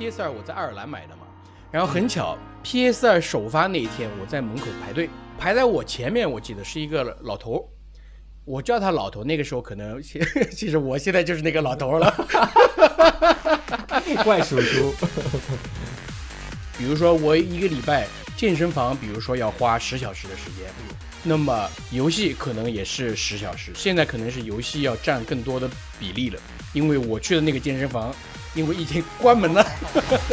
[0.00, 1.26] PS 二我在爱尔兰买的嘛，
[1.70, 7.68] 然后很巧，PS 二首发那一天我在门口排队，排在我前面，我记得是一个老头，
[8.46, 12.10] 我叫他老头，那个时候可能其实我现在就是那个老头了，
[14.24, 14.94] 怪叔叔。
[16.78, 18.08] 比如说我一个礼拜
[18.38, 20.64] 健身房，比如说要花十小时的时间，
[21.22, 26.40] 那么游戏可能也是十小时，现在可能是游戏要占更多的比例了，
[26.72, 28.10] 因为我去的那个健身房。
[28.54, 29.64] 因为已经关门了，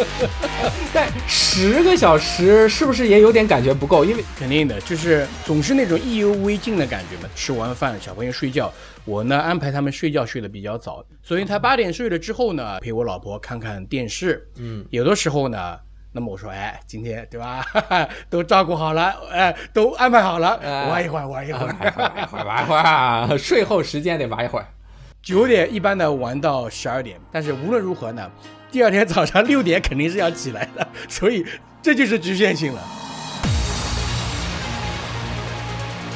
[0.93, 4.03] 但十个小时是不是也有点感觉不够？
[4.03, 7.30] 因为肯定的，就是总是那种意犹未尽的感觉嘛。
[7.35, 8.73] 吃完饭，小朋友睡觉，
[9.05, 14.48] 我呢安排他们睡觉睡得比较早，所以他八点睡了之后呢，陪我老婆看看电视。
[14.57, 15.77] 嗯，有的时候呢，
[16.12, 17.63] 那么我说，哎，今天对吧，
[18.31, 20.59] 都照顾好了，哎，都安排好了，
[20.90, 24.65] 玩一会儿，玩一会儿，玩一会儿，玩一会儿，睡后时间得玩一会儿。
[25.27, 28.31] 九点一般的玩到十二点，但是无论如何呢，
[28.72, 31.45] 第二天早上六点肯定是要起来的，所以
[31.81, 32.81] 这就是局限性了。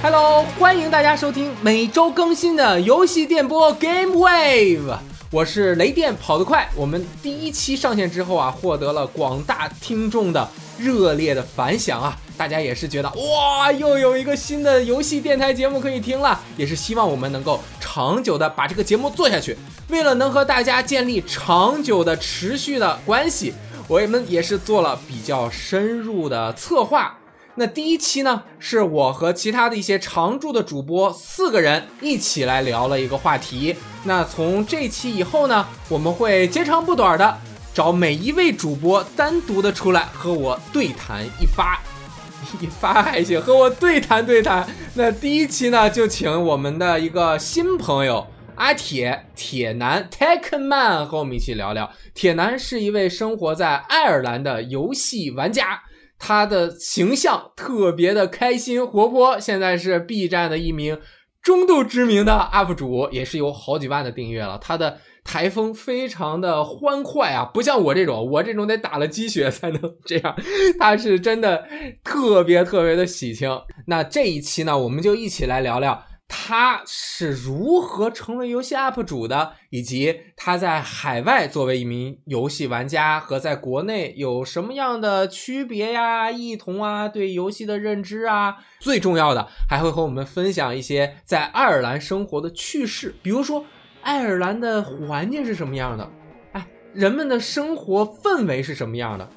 [0.02, 4.98] Hello，欢迎大家收听每周更新的游戏电波 Game Wave，
[5.30, 6.70] 我是雷电跑得快。
[6.74, 10.50] 我们第一期上线之后啊，获得了广大听众的。
[10.82, 12.18] 热烈的反响啊！
[12.38, 19.56] 大家也是觉得哇，又有一个新的游戏电台节目可以听了，也是希望我们能够长久的把这个节目做下去。
[19.90, 23.54] 为了能和大家建立长久的、持续的关系，
[23.88, 27.18] 我们也是做了比较深入的策划。
[27.56, 33.76] 那第一期呢，是我和其他的一些常驻的主播四个人一起来聊了一个话题。
[34.06, 37.38] 那从这期以后呢，我们会接长不短的。
[37.74, 41.82] 找每一位主播单独的出来和我对谈一发，
[42.60, 44.68] 一发还行，和我对谈对谈。
[44.96, 51.90] 那第一期呢，就请我们的一个新朋友阿铁铁男 Techman 和我们一起聊聊。
[52.14, 55.84] 铁男是一位生活在爱尔兰的游戏玩家，
[56.20, 61.00] 他的形象特别的开心活泼，现在是 B 站的一名
[61.42, 64.58] 中度知名的 UP 主，也是有好几万的订阅了。
[64.62, 64.98] 他的。
[65.24, 70.36] 台风非常的欢快啊，不像我这种，我这种得打了鸡血才能这样。
[70.80, 71.68] 他是真的
[72.04, 73.50] 特别特别的喜庆。
[73.88, 88.56] 那这一期呢，我们就一起来聊聊他是如何成为游戏 UP 主的，以及他在海外作为一名游戏玩家和在国内有什么样的区别呀、异同啊、对游戏的认知啊。
[88.80, 93.64] 最重要的，还会和我们分享一些在爱尔兰生活的趣事，比如说。
[94.02, 96.10] 爱尔兰的环境是什么样的？
[96.54, 99.28] 哎，人们的生活氛围是什么样的？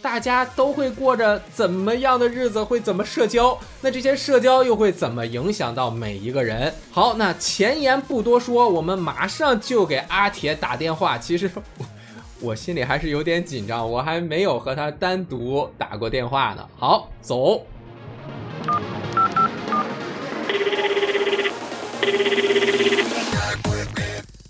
[0.00, 2.62] 大家都会过着怎么样的日子？
[2.62, 3.58] 会怎么社交？
[3.80, 6.72] 那这些社交又会怎么影响到每一个人？
[6.90, 11.16] 好，那前言不多说，我们马上就给阿铁打电话。
[11.16, 11.50] 其实
[12.40, 16.68] 我心里还是有点紧张，我还没有和他单独打过电话呢。
[16.76, 17.66] 好，走。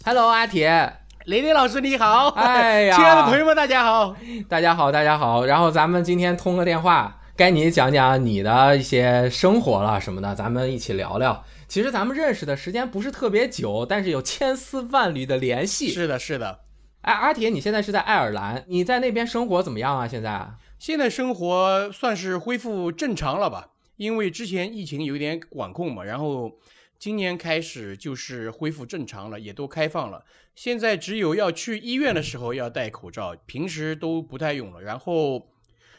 [0.06, 4.14] Hello，阿铁，雷雷老师你好，哎呀，亲爱的朋友们大家好，
[4.50, 5.46] 大家好，大家好。
[5.46, 11.42] 然后咱们今天通个电话，该你讲讲你的一些生活了什么的，咱们一起聊聊。
[11.68, 15.88] 其实咱们认识的时间不是特别久，但是有千丝万缕的联系。
[15.88, 16.58] 是的，是的。
[17.00, 20.06] 哎，阿铁，你现在是在爱尔兰，你在那边生活怎么样啊？
[20.06, 20.46] 现在？
[20.78, 23.68] 现在生活算是恢复正常了吧？
[23.96, 26.50] 因为之前疫情有点管控嘛，然后。
[26.98, 30.24] 今年开始就是恢复正常了，也都开放了。
[30.54, 34.80] 现在只有要去医院的时候要戴口罩，平时都不太用了。
[34.80, 35.48] 然后，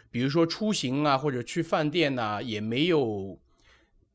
[0.09, 3.37] 比如说出行啊，或者去饭店呐，也没有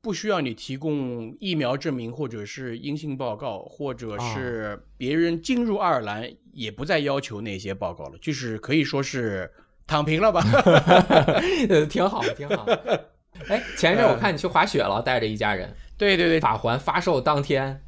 [0.00, 9.48] 不需要你提供疫苗证明或者是阴性报告，或者是别人进入爱尔兰也不再要求那些报告了，就是可以说是
[9.86, 10.42] 躺平了吧？
[11.90, 12.66] 挺好，挺好。
[13.48, 15.70] 哎，前一阵我看你去滑雪了，带着一家人。
[16.00, 17.82] 对对对，法环发售当天，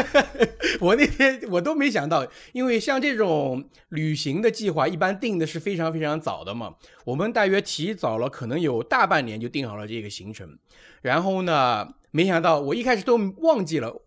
[0.80, 6.76] 我那天我都没想到，因为像这种旅行的计划，一般定的是非常非常早的嘛。
[7.04, 10.58] 我们大约提早了，可能有大半年就定好了这个行程。
[11.02, 14.00] 然后呢，没想到我一开始都忘记了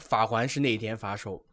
[0.00, 1.44] 法环是那一天发售，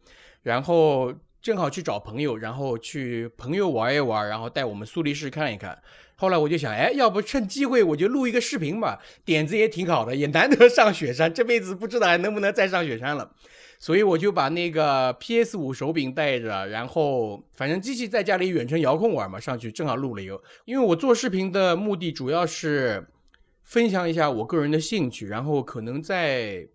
[0.42, 5.76] 然后正好去找朋友，然后去朋友玩一玩，然后带我们苏黎世看一看。
[6.14, 13.32] 后来我就想，哎，要不趁机会我就录一个视频吧，点子也挺好的，也难得上雪山，这辈子不知道还能不能再上雪山了。
[13.80, 20.40] 所以我就把那个 PS 五手柄带着，然后反正机器在家里远程遥控玩嘛，上去正好录了一个。
[20.64, 23.04] 因为我做视频的目的主要是
[23.64, 26.68] 分享一下我个人的兴趣，然后可能再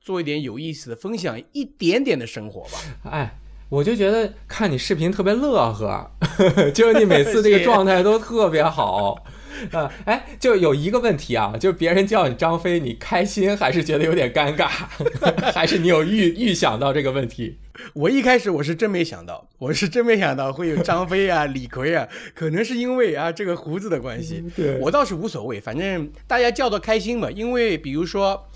[0.00, 3.10] 做一点有意思的分享，一点点的生活吧。
[3.10, 3.38] 哎。
[3.68, 6.10] 我就觉得看你视频特别乐呵，
[6.72, 9.24] 就是你每次这个状态都特别好。
[9.72, 14.68] 啊，哎，就有一个问题啊，就是别人叫你张飞，你开心还是觉得有点尴尬，
[15.54, 17.56] 还是你有预预想到这个问题？
[17.94, 24.44] 我一开始我是真没想到，我是真没想到会有张飞啊、李逵啊，可能是因为啊这个胡子的关系。
[24.54, 27.30] 对我倒是无所谓，反正大家叫的开心嘛。
[27.30, 28.46] 因为比如说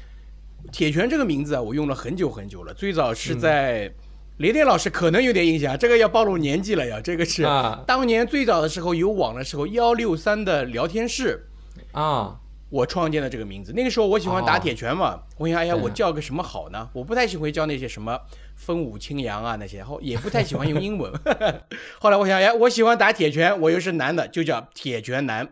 [0.71, 3.91] 铁拳这个名字啊，我用了很久很久了，最早是在。
[4.40, 6.98] 雷电老师可能有点印象，这个要暴露年纪了呀。
[6.98, 11.46] 这个是啊当年最早的时候有网的时候，幺六三的聊天室，
[11.92, 12.38] 啊，
[12.70, 13.70] 我创建的这个名字。
[13.76, 16.88] 那个时候我喜欢打铁拳嘛，我想哎呀，我叫个什么好呢？
[16.94, 18.19] 我不太喜欢叫那些什么
[18.56, 21.12] 风舞清扬啊那些，后也不太喜欢用英文。
[22.00, 25.46] 后来我想，哎，我喜欢打铁拳，我又是男的，就叫铁拳男。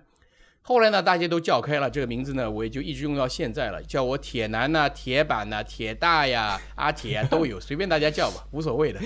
[0.68, 9.00] 后来呢，大家都叫开了这个名字呢，我也就一直用到现在了，叫我铁男呐、铁板呐、铁大呀、阿铁啊都有，随便大家叫吧， 无所谓的。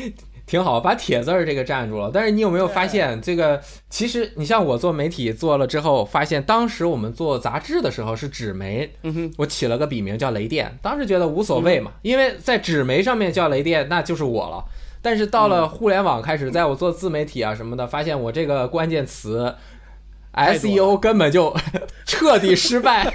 [0.44, 2.11] 挺好，把铁字儿这个占住了。
[2.12, 14.65] 但是你有没有发现，这个其实你像我做媒体做了之后，发现当时我们做杂志的时候是纸媒，嗯哼，我起了个笔名叫雷电，当时觉得无所谓嘛，因为在纸媒上面叫雷电，那就是我了。
[15.05, 19.53] 但是到了互联网开始，在我做自媒体啊什么的，发现我这个关键词
[20.34, 21.55] SEO 根本就
[22.05, 23.12] 彻底失败，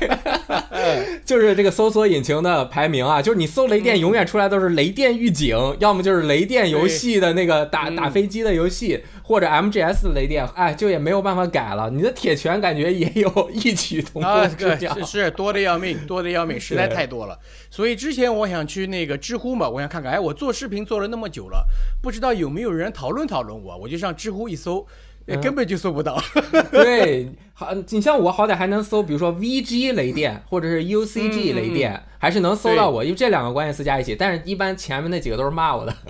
[1.25, 7.97] 就是这个搜索引擎的排名啊，就是你搜雷电，永远出来都是雷电预警，要么就是雷电游戏的那个打嗯。
[7.97, 11.89] 打飞机的游戏，或者 MGS 的雷电，哎，就也没有办法改了。
[11.89, 14.93] 你的铁拳感觉也有异曲同啊，工之妙。
[14.93, 17.39] 个是是多的要命，多的要命，实在太多了。
[17.71, 21.65] 所以之前我想去那个知乎嘛，我想看看，哎，我做视频做了那么久了，
[22.01, 24.85] 不知道有没有人讨论讨论我，我就上知乎一搜，
[25.27, 26.21] 呃嗯根本就搜不到。
[26.71, 34.15] 对，好，你像我好歹还能搜，比如说 VG 雷电或者是 UCG 嗯雷电，还是能搜到我，因为这两个关键词加一起。
[34.15, 35.93] 但是，一般前面那几个都是骂我的。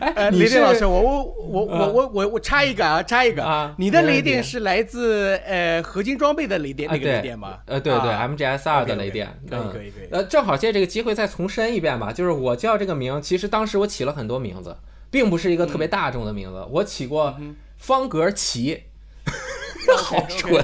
[0.00, 7.58] 哎，呃，你是雷电老师，我我我我啊我我我插一个啊，插一个啊你的雷电是来自呃合金装备的雷电啊，那个雷电吗？
[7.66, 10.08] 呃，对对啊，MGS 二的雷电，可以嗯可以可以。
[10.10, 14.76] 呃，正好借这个机会再重申一遍吧，就是我叫这个名，其实当时我起了很多名字，
[15.10, 18.82] 并不是一个特别大众的名字，我起过嗯方格奇。
[19.96, 20.62] 好蠢，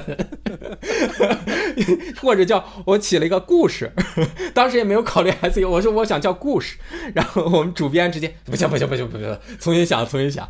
[2.21, 3.91] 或者叫我起了一个故事，
[4.53, 6.77] 当时也没有考虑 SEO，我说我想叫故事，
[7.15, 10.47] 然后我们主编直接不行不行不行不行，重新想重新想。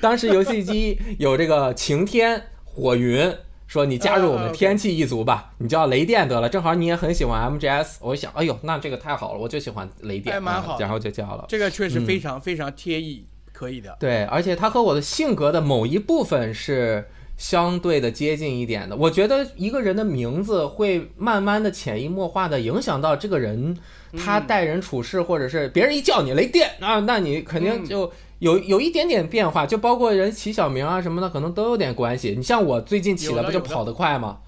[0.00, 3.34] 当时游戏机有这个晴天火云，
[3.66, 10.40] 说你加入我们天气一族吧，你叫雷电得了，正好你也很喜欢 MGS，我一想，哎呦，那这个太好了，我就喜欢雷电，
[10.78, 11.44] 然后就叫了。
[11.48, 13.96] 这个确实嗯非常非常贴意，可以的。
[13.98, 17.04] 对，而且它和我的性格的某一部分是
[17.36, 18.96] 相对的接近一点的。
[18.96, 23.76] 我觉得一个人的名字会慢慢的潜移默化的影响到这个人
[24.16, 32.34] 他待人处事，或者是别人一叫你雷电啊，那你肯定嗯就有有一点点变化，就包括人起小名啊什么的，可能都有点关系。
[32.36, 34.38] 你像我最近起有的不就跑得快吗？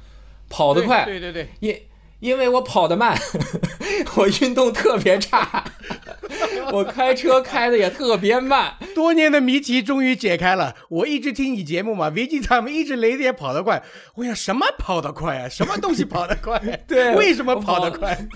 [0.50, 1.80] 跑得快，对对对对，因
[2.20, 3.16] 因为我跑得慢，
[4.16, 5.64] 我运动特别差，
[6.72, 8.74] 我开车开的也特别慢。
[8.94, 10.74] 多年的谜题终于解开了。
[10.88, 13.82] 我一直听你节目嘛，VG 他们一直雷电跑得快，
[14.16, 15.48] 我想什么跑得快啊？
[15.48, 16.58] 什么东西跑得快？
[16.88, 18.26] 对为什么跑得快？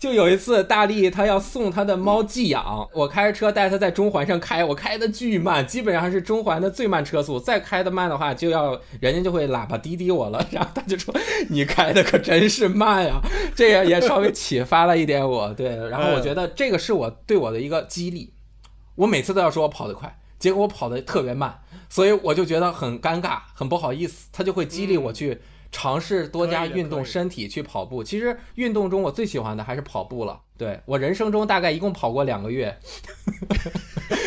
[0.00, 7.38] 就有一次，大力他要送他的猫寄养，我开着车带他在中环上开，我开的巨慢，基本上是中环的最慢车速。
[7.38, 10.44] 再开的慢的话，就要人家就会喇叭滴滴我了。
[10.50, 11.14] 然后他就说
[11.50, 13.20] ：“你开的可真是慢呀！”
[13.54, 15.52] 这个也稍微启发了一点我。
[15.52, 18.32] 对，然后我觉得这个是我对我的一个激励。
[18.94, 24.28] 我每次都要说我跑得快，结果我跑得特别慢，所以我就觉得很尴尬，很不好意思。
[24.32, 28.02] 他就会激励我去尝试多加运动身体，去跑步。
[28.02, 30.40] 其实运动中我最喜欢的还是跑步了。
[30.58, 32.76] 对我人生中大概一共跑过两个月，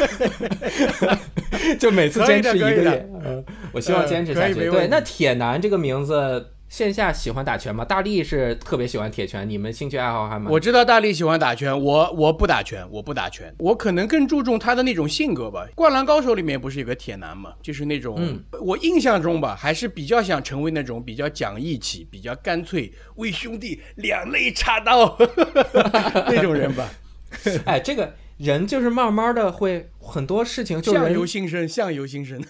[1.80, 3.08] 就每次坚持一个月。
[3.24, 4.56] 嗯，我希望坚持下去。
[4.56, 7.86] 对，那铁男这个名字，线下喜欢打拳吗？
[7.86, 15.68] 大力是特别喜欢铁拳，你们兴趣爱好还蛮我知道大力喜欢打拳，我我不打拳，我不打拳，我可能更注重他的那种性格吧。
[15.76, 25.16] 灌篮高手里面不是有个铁男嘛，就是那种，嗯我印象中吧，还是比较想成为那种比较讲义气、比较干脆，为兄弟两肋插刀
[26.26, 26.90] 那种人吧。
[27.66, 32.44] 哎，这个人就是慢慢的会很多事情就相人由心生，相由心生，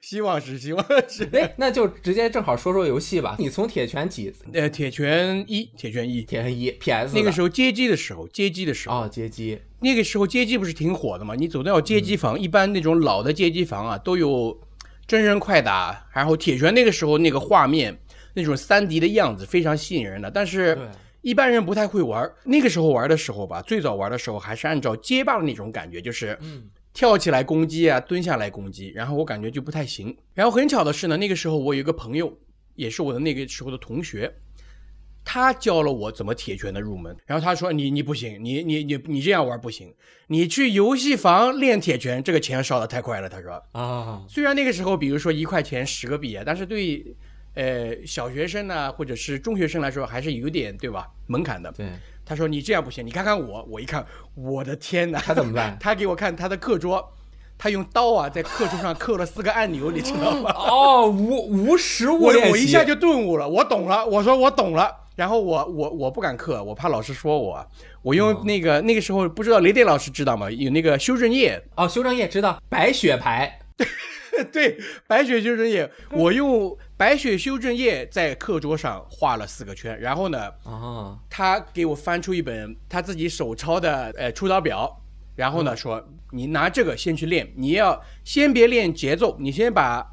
[0.00, 1.28] 希望是希望是。
[1.32, 3.36] 哎， 那就直接正好说说游戏吧。
[3.38, 4.32] 你从铁拳几？
[4.52, 11.34] 呃，铁拳一，铁拳一，铁拳一 PS 那个时候街机的时候，街机的时候，哦，街机那个时候街机不是挺火的嘛？
[11.34, 14.58] 你走到街机房，一般那种老的街机房啊，都有
[15.06, 17.98] 真人快打，然后铁拳那个时候那个画面，
[18.34, 20.30] 那种三 D 的样子非常吸引人的。
[20.30, 20.84] 但是对
[21.22, 22.30] 一般人不太会玩。
[22.44, 30.14] 那个时候玩的时候吧，最早玩的时候还是按照街霸的那种感觉，就是嗯跳起来攻击啊，蹲下来攻击，然后我感觉就不太行。
[30.34, 32.38] 然后很巧的是呢，那个时候我有一个朋友，
[32.74, 34.30] 也是我的那个时候的同学，
[35.24, 37.16] 他教了我怎么铁拳的入门。
[37.24, 39.94] 然后他说：“你你不行，你你你你这样玩不行，
[40.26, 43.62] 你去游戏房练铁拳，这个钱烧的太快了。”他说。
[43.72, 47.16] 啊，虽然那个时候，比如说一块钱十个币啊，但是对
[47.54, 51.70] 呃小学生呢，或者是中学生来说，还是有点对吧门槛的。
[51.72, 51.86] 对，
[52.24, 54.04] 他说你这样不行，你看看我，我一看，
[54.34, 57.12] 我的天哪，他怎么办他给我看他的课桌，
[57.58, 60.52] 他用刀啊在课桌上刻了四个按钮，你知道吗？
[60.56, 64.98] 哦，无无实物我我一下就顿悟了，我懂了，我说我懂了。
[65.14, 67.64] 然后我我我不敢刻，我怕老师说我。
[68.00, 70.50] 我用那个、那个时候不知道雷电老师知道吗？
[70.50, 73.60] 有那个修正液，哦，修正液知道，白雪牌，
[74.52, 85.00] 对，白雪修正液，我用白雪修正液在课桌上画了四个圈，然后呢，啊，他给我翻出一本他自己手抄的呃出导表，
[85.36, 90.06] 然后呢说你拿这个先去练，你要先别练节奏，你先把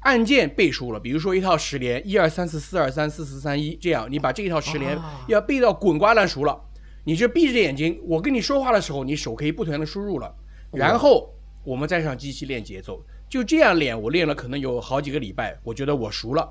[0.00, 6.60] 按键背熟了，比如说一套十连，一二三四四二三四四三一，这样你把这一套十连啊要背到滚瓜烂熟了，
[7.04, 10.30] 你就闭着眼睛，我跟你说话的时候，你手可以不停的输入了，
[10.72, 13.02] 然后我们再上机器练节奏，
[13.34, 16.48] 就这样练，我练了可能有好几个礼拜，我觉得我熟了，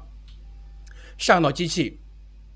[1.18, 1.98] 上到机器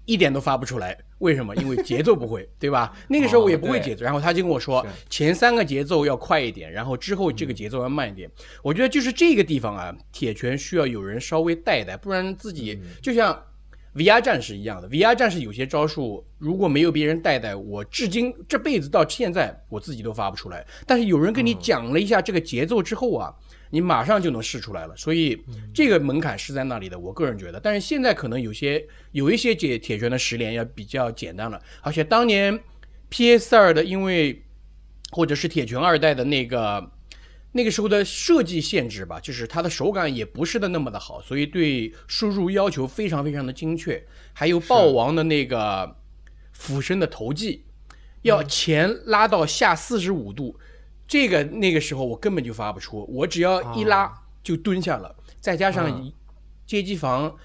[0.03, 1.55] 一点都发不出来，为什么？
[1.55, 2.93] 因为节奏不会，对吧？
[3.07, 8.29] 那个时候我也不会节奏，然后他就跟我说，前三个节奏要快一点，然后之后这个节奏要慢一点。
[8.61, 13.41] 我觉得就是这个地方啊，铁拳需要有人稍微带带，不然自己就像
[13.95, 14.89] VR 战士一样的。
[14.89, 20.65] VR 战士有些招数如果没有别人带带，我至今这辈子到现在我自己都发不出来。
[20.85, 23.33] 但是有人跟你讲了一下这个节奏之后啊，
[23.69, 24.95] 你马上就能试出来了。
[24.95, 25.41] 所以
[25.73, 27.59] 这个门槛是在那里的，我个人觉得。
[27.59, 32.59] 但是现在可能有些有一些铁铁拳的十连要比较简单了，而且当年
[33.09, 34.43] PS 二的因为
[35.11, 36.91] 或者是铁拳二代的那个
[37.53, 44.05] 那个时候的设计限制吧，就是它的手感也不是的那么的好，所以对输入要求非常非常的精确。
[44.33, 45.95] 还有豹王的那个
[46.51, 47.65] 俯身的投技，
[48.21, 50.59] 要前拉到下四十五度，
[51.07, 56.11] 这个那个时候我根本就发不出，我只要一拉就蹲下了，再加上嗯
[56.65, 57.35] 街机房。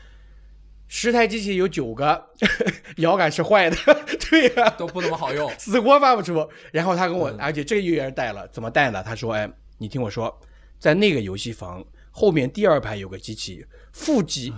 [0.94, 2.22] 十台机器有九个
[2.98, 3.76] 摇杆是坏的，
[4.28, 5.50] 对呀、都不怎么好用。
[5.58, 6.46] 死活发不出。
[6.70, 9.02] 然后他跟我，嗯而且这个又有人带了，怎么带呢？
[9.02, 10.38] 他说：“哎，你听我说，
[10.78, 13.64] 在那个游戏房后面第二排有个机器，
[13.94, 14.52] 副机，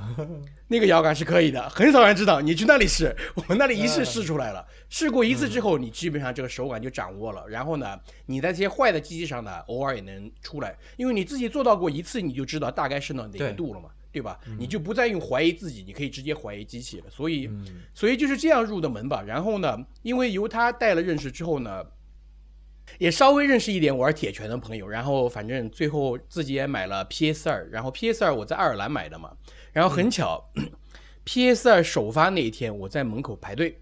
[0.74, 2.40] 那个摇杆是可以的，很少人知道。
[2.40, 4.66] 你去那里试，我们那里一试试出来了。
[4.88, 7.46] 试过一次之后，你基本上这个手感就掌握了。
[7.48, 14.38] 然后呢，你在这些坏的机器上呢，偶尔也能出来，因为你自己做到过一次，你就知道大概是到哪度了嘛。”对吧？
[14.60, 17.06] 你就不再用怀疑自己，你可以直接怀疑机器了。
[17.10, 19.20] 所以，嗯所以就是这样入的门吧。
[19.26, 21.84] 然后呢，因为由他带了认识之后呢，
[22.98, 29.32] 也稍微认识一点玩铁拳的朋友，然后反正最后自己也买了 PS 二，然后 PS 二我在爱尔兰买的嘛，
[29.74, 30.42] 然后很巧、
[31.24, 33.78] p s 二首发那一天我在门口排队。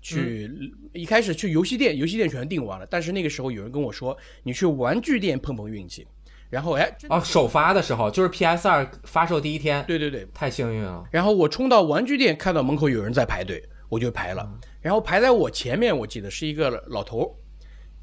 [0.00, 0.48] 去、
[0.92, 6.06] 一开始去游戏店，游戏店全订完了，但是那个时候有人跟我说，你去玩具店碰碰运气，
[6.48, 11.04] 然后哎，哦，首发的时候就是 PS 二发售第一天，对对对，太幸运了。
[11.10, 14.48] 然后我冲到玩具店，看到门口有人在排队，我就排了。
[14.80, 17.36] 然后排在我前面，我记得是一个老头，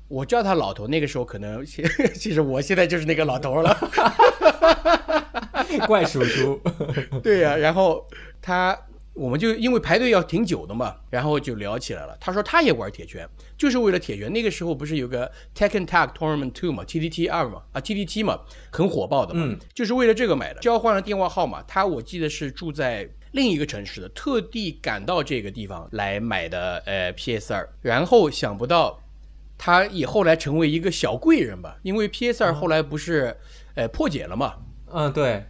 [0.10, 0.86] 我叫他老头。
[0.86, 1.82] 那个时候可能，其
[2.14, 5.25] 其实我现在就是那个老头儿了。
[5.88, 6.60] 怪叔叔，
[7.24, 8.08] 对呀、然后
[8.42, 8.78] 他，
[9.14, 12.18] 我们就因为排队要挺久的嘛，然后就聊起来了。
[12.20, 14.32] 他说他也玩铁拳，就是为了铁拳。
[14.32, 18.40] 那个时候不是有个 Tekken Tag Tournament Two 嘛，TTT 二嘛，啊 TTT 嘛，
[18.72, 20.60] 很火爆的嘛，嗯就是为了这个买的。
[20.60, 29.00] 交换了电话号码，他我记得是住在另一个城市的，特地赶到这个地方来买的呃 PS 二，然后想不到。
[29.58, 33.38] 他也后来成为一个小贵人吧，因为 PS 二后来不是，
[33.76, 34.56] 呃破解了嘛，
[34.92, 35.44] 嗯，对，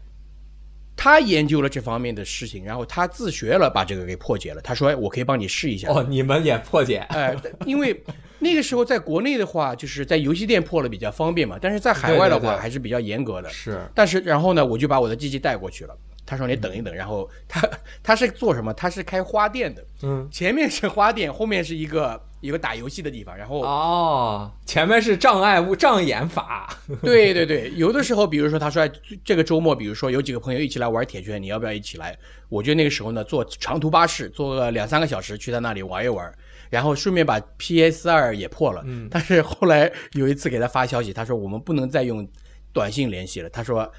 [0.96, 4.62] 他研究了这方面的事情，然后他自学了，把这个给破解了。
[4.62, 5.90] 他说：“哎，我可以帮你试一下。
[5.90, 8.04] 哦，你们也破解，哎，因为
[8.40, 13.50] 那个时候在国内的话，就是在游戏店破了比较方便嘛，但是在海外的话还是比较严格的。
[13.50, 15.98] 是但是然后呢，我就把我的机器带过去了。
[16.26, 17.62] 他说你等一等，然后他
[18.02, 18.74] 他是做什么？
[18.74, 23.38] 他是开花店的，嗯，前面是花店，后面是一个一个打游戏的地方。
[23.38, 28.92] 然后哦，前面是障碍物障眼法， 对对对，有的时候，比如说他说哎
[29.24, 32.18] 这个周末，比如说有几个朋友一起来玩铁拳，你要不要一起来？
[32.50, 36.32] 我觉得那个时候呢，坐长途巴士，坐个两三个小时去他那里玩一玩，
[36.72, 38.82] 然后顺便把 PS 二也破了。
[38.86, 42.28] 嗯但是后来有一次给他发消息，他说我们不能再用
[42.74, 43.92] 短信联系了，他说。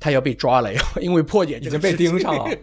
[0.00, 2.56] 他要被抓了， 因为破解这个已经被盯上了，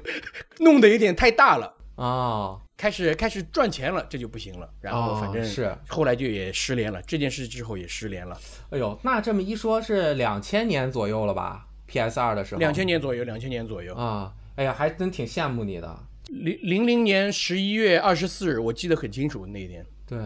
[0.60, 1.74] 弄得有点太大了。
[1.96, 4.70] 哦，开始开始赚钱了，这就不行了。
[4.82, 8.38] 然后反正哦是后来就也失联了，这件事之后也失联了。
[8.70, 15.98] 哎呦，那这么一说，是两千年左右了吧？PS 二的时候，两千年左右，两千年左右，啊，哎呀，还真挺羡慕你的。
[16.28, 19.86] 零零零年十一月二十四日，我记得很清楚那一天。
[20.08, 20.20] 对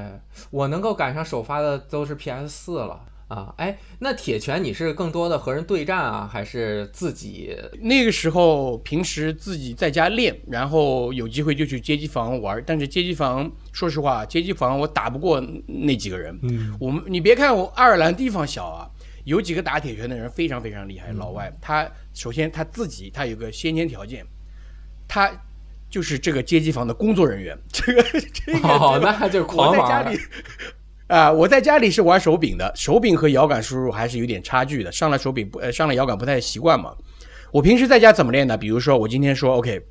[0.49, 2.99] 我能够赶上首发的都是 PS 四了
[3.29, 3.53] 啊。
[3.55, 7.55] 哎，那铁拳你是更多的和人对战啊，还是自己？
[7.79, 12.62] 那个时候平时自己在家练，然后有机会就去街机房玩。
[12.67, 16.38] 但是街机房，说实话，街机房我打不过那几个人。
[16.43, 18.89] 嗯，我们你别看我爱尔兰地方小啊，
[19.24, 21.12] 有几个打铁拳的人非常非常厉害。
[21.13, 24.25] 老外他首先他自己他有个先天条件，
[25.07, 25.31] 他
[25.89, 27.57] 就是这个街机房的工作人员。
[27.71, 30.17] 这个这个哦，那就是狂玩我在家里。
[31.09, 36.95] 啊、我在家里是玩手柄的，手柄和摇杆输入还是有点差距的，上了手柄不，呃，上了摇杆不太习惯嘛。
[37.51, 38.55] 我平时在家怎么练呢？
[38.55, 39.81] 比如说，我今天说 OK，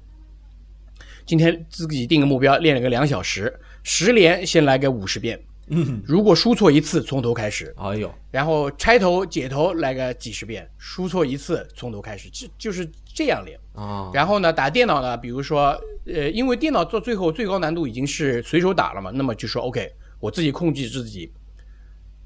[1.27, 13.59] 今天自己定个目标，练了个两小时，十连先来个五十遍，嗯，如果输错一次，从头开始，哎呦，然后拆头解头来个几十遍，输错一次从头开始，就就是这样练。
[13.75, 21.33] 啊，然后呢，打电脑呢，比如说，呃，因为电脑做最后最高难度已经是随手打了嘛，那么就说 OK，我自己控制自己，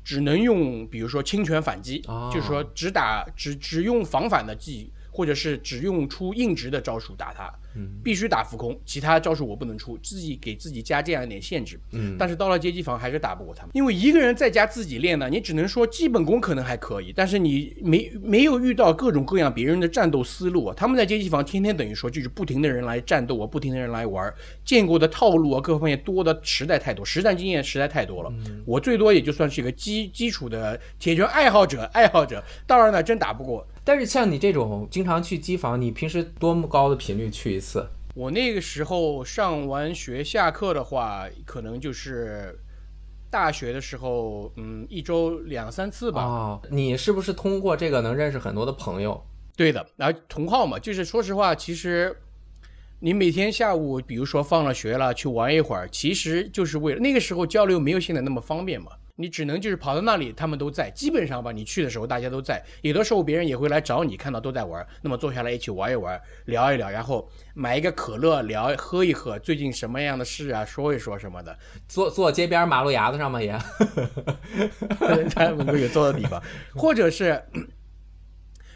[0.03, 2.31] 只能用比如说轻拳反击，哦。
[2.33, 11.79] 就是说只打只只用防反的技，或者是只用出硬直的招数打他，嗯必须打浮空，其他招数我不能出，自己给自己加这样一点限制。
[11.93, 20.75] 嗯，但是到了街机房还是打不过他们，因为一个人在家自己练呢，你只能说基本功可能还可以，但是你没没有遇到各种各样别人的战斗思路啊。
[20.77, 24.33] 他们在街机房天天等于说就是不停的人来战斗啊，不停的人来玩，
[24.65, 28.33] 见过的套路啊各方面多的实在太多，实战经验实在太多了。
[28.65, 33.67] 我最多也就算是一个基基础的铁拳爱好者，爱好者，当然呢真打不过。
[33.85, 37.87] 但是像你这种经常去机房，你平时多么高的频率去一次？
[38.15, 42.59] 我那个时候上完学下课的话，可能就是
[43.31, 46.23] 大学的时候，嗯，一周两三次吧。
[46.23, 49.25] 哦，你是不是通过这个能认识很多的朋友？
[49.57, 52.15] 对的，然后同号嘛，就是说实话，其实
[53.01, 58.93] 你每天下午，比如说放了学了去玩一会儿，其实就是为了那个时候交流没有现在那么方便嘛。
[59.17, 73.43] 你只能就是跑到那里，他们都在，基本上吧，你去的时候大家都在，有的时候别人也会来找你，看到都在玩，那么坐下来一起玩一玩，聊一聊，然后买一个可乐聊喝一喝，最近什么样的事啊，说一说什么的，坐坐街边马路牙子上吗？
[73.43, 73.53] 也
[75.35, 76.43] 他们会有坐的地方，
[76.75, 77.43] 或者是。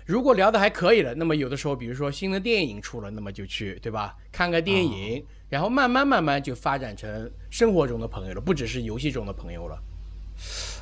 [0.05, 4.15] 如果聊得还可以了，那么有的时候，比如说新的电影出了，那么就去，对吧？
[4.31, 9.77] 看个电影，然后慢慢慢慢就发展成生活中的朋友了，不只是游戏中的朋友了。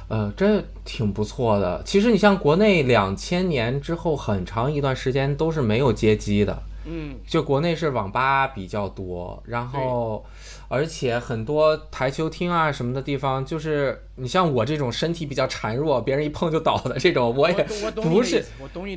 [0.08, 1.82] 呃，这挺不错的。
[1.84, 10.24] 其实你像国内两千年之后很长一段时间都是没有街机的，嗯，就国内是网吧比较多，然后
[10.68, 18.44] 而且很多台球厅啊什么的地方，就是你像我这种身体比较孱弱，别人一碰就倒的这种，我也不是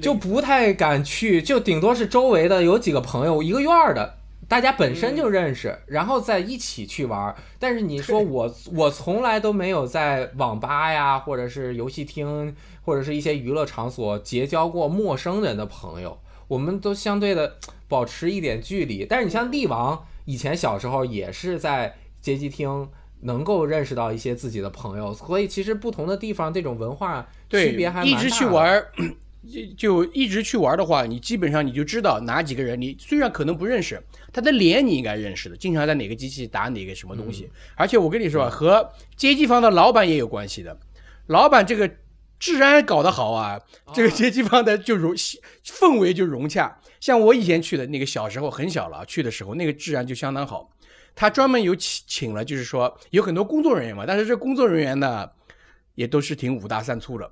[0.02, 4.18] 就不太敢去，就顶多是周围的有几个朋友一个院儿的，
[4.48, 7.36] 大家本身就认识，然后再一起去玩儿。
[7.60, 17.58] 但是你说我我从来都没有在网吧呀，或者是游戏厅，或者是一些娱乐场所结交过陌生人的朋友，我们都相对的
[17.88, 19.06] 保持一点距离。
[19.06, 22.90] 但是你像帝王，以前小时候也是在街机厅。
[23.22, 28.24] 能够认识到一些自己的朋友，所以其实不同的地方这种文化区别还蛮大的。
[28.24, 28.92] 一直去玩儿，
[29.48, 37.50] 就就一直去玩的话，你基本上你就知道哪几个人，你虽然可能不认识，他的脸你应该认识的，经常在哪个机器打哪个什么东西。
[37.76, 40.78] 而且我跟你说啊，和街机房的老板也有关系的，
[41.28, 41.90] 老板这个
[42.40, 43.60] 治安搞得好啊，
[43.94, 45.14] 这个街机房的就融
[45.66, 46.80] 氛围就融洽。
[47.00, 50.70] 像我以前去的那个小时候很小了，去的时候那个治安就相当好。
[51.16, 55.28] 他专门有请请了，就是说有很多工作人员嘛，但是这工作人员呢，
[55.96, 57.32] 也都是挺五大三粗的。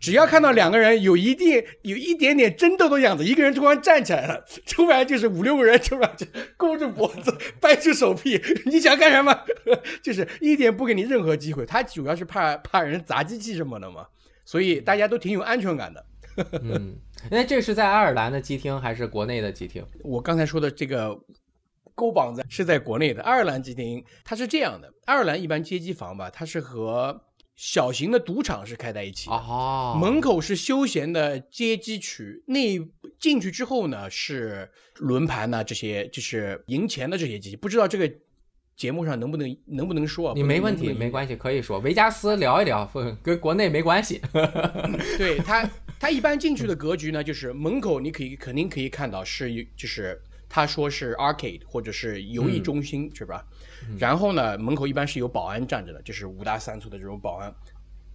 [0.00, 9.38] 只要看到两个人有一定有一点点争斗的样子，一个人突然站起来了，突然就是五六个人突然就勾着脖子，掰出手臂，你想干什么？
[10.02, 11.66] 就是一点不给你任何机会。
[11.66, 14.06] 他主要是怕怕人砸机器什么的嘛，
[14.44, 16.06] 所以大家都挺有安全感的。
[16.62, 16.96] 嗯，
[17.30, 19.84] 那这是在爱尔兰的机厅还是国内的机厅？
[20.02, 21.14] 我刚才说的这个
[21.94, 27.20] 勾膀子是在国内的，爱尔兰机厅它是这样的，爱尔兰一般街机房吧，它是和
[27.62, 29.36] 小型的赌场是开在一起的。
[29.36, 32.80] 哦，门口是休闲的街机区，内
[33.18, 38.10] 进去之后呢是轮盘呐、这些就是赢钱的这些机器，不知道这个
[38.78, 40.32] 节目上能不能能不能说啊？
[40.34, 41.10] 你没问题，没。
[41.10, 42.90] 关系，可以说维加斯聊一聊，
[43.22, 44.22] 跟国内没关系。
[45.18, 45.68] 对他，
[46.00, 50.18] 他一般进去的格局呢，就是门口你可以肯定可以看到是有就是
[50.50, 53.46] 他说是 arcade 或者是游艺中心，是吧？
[53.98, 57.54] 然后呢，门口一般是有保安站着的，就是五大三粗的这种保安。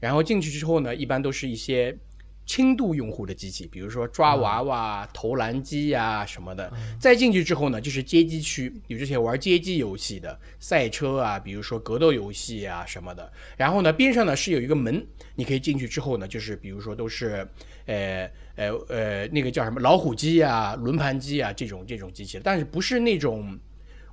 [0.02, 1.98] 然后进去之后呢，一般都是一些
[2.46, 6.72] 轻度用户的机器，比如说抓娃娃、投篮机呀、什么的。
[7.00, 13.32] 再进去之后呢，就是街机区，有这些玩街机游戏的赛车啊，比如说格斗游戏啊什么的。
[13.58, 15.04] 然后呢，边上呢是有一个门，
[15.36, 17.48] 你可以进去之后呢，就是比如说都是
[17.86, 23.58] 呃呃呃那个叫什么老虎机啊、轮盘机啊这种这种机器，但是不是那种。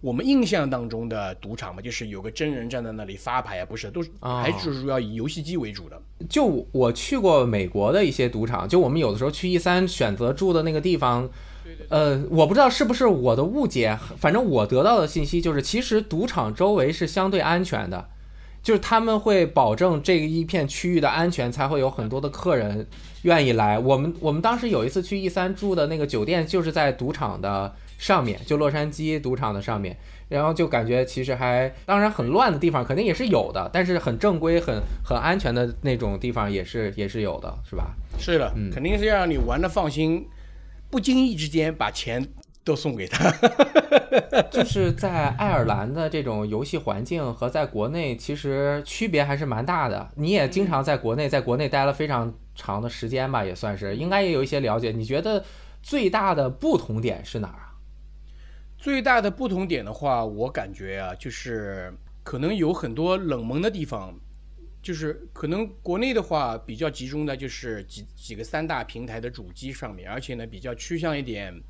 [0.01, 5.97] 我们印象当中的赌场嘛，就是有个真人站在那里发牌啊，不是，都是哦还是主要以游戏机为主的。
[6.29, 11.31] 就我去过美国的一些赌场，就我们有的时候去一三选择住的那个地方，
[11.89, 18.09] 呃，我不知道是不是我的误解，反正我得到的信息就是，其实赌场周围是相对安全的，
[18.63, 22.87] 就是他们会保证这一片区域的安全，才会有很多的客人
[23.23, 23.79] 愿意来。
[23.79, 29.97] 我们我们当时有一次去 E 三住的那个酒店，就是在赌场的上面，就洛杉矶赌场的上面。
[30.29, 37.95] 然后就感觉其实还，当然很乱的地方肯定也是有的，但是很正规、很很安全的那种地方也是也是有的，是吧？
[38.19, 40.27] 是的，嗯肯定是要让你玩的放心，
[40.89, 42.27] 不经意之间把钱
[42.65, 43.31] 都送给他。
[44.51, 50.11] 就是在爱尔兰的这种游戏环境和在国内其实区别还是蛮大的。
[50.17, 54.93] 你也经常在国内，在国内待了非常长的时间吧，也算是，应该也有一些了解。
[54.93, 55.43] 你觉得
[55.83, 57.73] 最大的不同点是哪儿啊？
[58.77, 64.15] 最大的不同点的话，我感觉啊，就是可能有很多冷门的地方，
[64.83, 71.63] 就是可能国内的话比较集中的就是几几个三大平台的主机上面，而且呢比较趋向一点。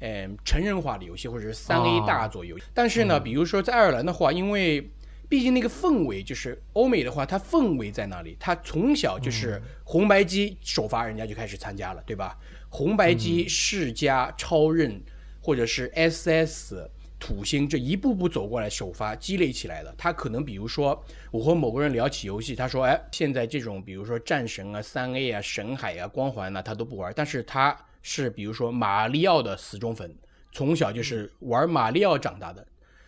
[0.00, 4.90] 嗯，成人化的游戏或者是三 A 哦大作游戏，但是呢，比如说在爱尔兰的话，因为
[5.28, 12.38] 毕竟那个氛围就是欧美的话，它氛围在那里，它从小就是红白机首发，人家就开始参加了，对吧？
[12.70, 15.02] 红白机、世嘉、超任
[15.40, 19.94] 或者是 SS、土星这一步步走过来首发积累起来的。
[19.98, 30.14] 他可能比如说，我和某个人聊起游戏，他说：“哎，现在这种比如说战神啊、三 A 啊、神海啊、光环呐、他都不玩，但是他是比如说马里奥的死忠粉，
[30.52, 32.66] 从小就是玩马里奥长大的。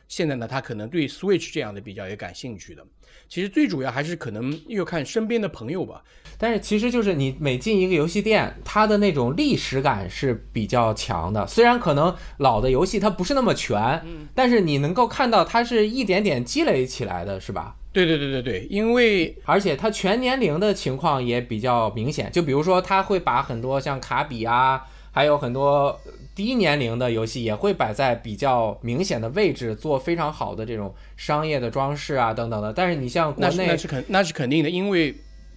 [0.09, 2.85] 现在呢，他可能对 Switch 这样的比较也感兴趣的。
[3.29, 6.03] 其实最主要还是可能要看身边的朋友吧。
[6.37, 11.47] 但是其实就是你每进一个游戏店，它的那种历史感是比较强的。
[11.47, 14.03] 虽然可能老的游戏它不是那么全，
[14.35, 17.77] 但是你能够看到它是一点点积累起来的，是吧？
[17.93, 25.99] 对对对对对，因为而且它全年龄的情况也比较明显，就比如说它会把很多像卡比啊，还有很多
[26.35, 32.73] 低年龄的游戏也会摆在比较明显的位置，做非常好的这种商业的装饰啊等等的。
[32.73, 35.15] 但是你像国那是那，是肯那是肯定的，因为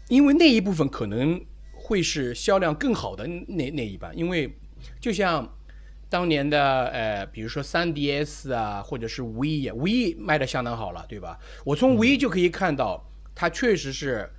[0.10, 1.40] 因为那一部分可能
[1.72, 4.52] 会是销量更好的那那一版，因为
[5.00, 5.48] 就像
[6.14, 11.40] 当年的呃，比如说 3DS 啊，或者是，Wii 卖的相当好了，对吧？
[11.66, 14.30] 我从 Wii 就可以看到，它确实是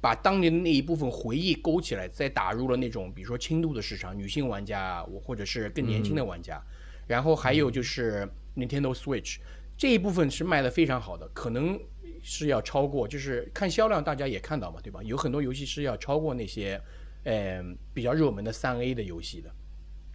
[0.00, 6.62] 把当年的那一部分回忆勾起来，再打入了那种比如说轻度的市场，女性玩家啊，我或者是更年轻的玩家。
[7.08, 8.24] 然后还有就是
[8.56, 9.38] Nintendo Switch
[9.76, 11.76] 这一部分是卖的非常好的，可能
[12.22, 15.02] 是要超过，就是看销量大家也看到嘛，对吧？
[15.02, 16.80] 有很多游戏是要超过那些，
[17.24, 17.60] 呃，
[17.92, 19.50] 比较热门的三 A 的游戏的。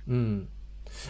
[0.05, 0.47] 嗯，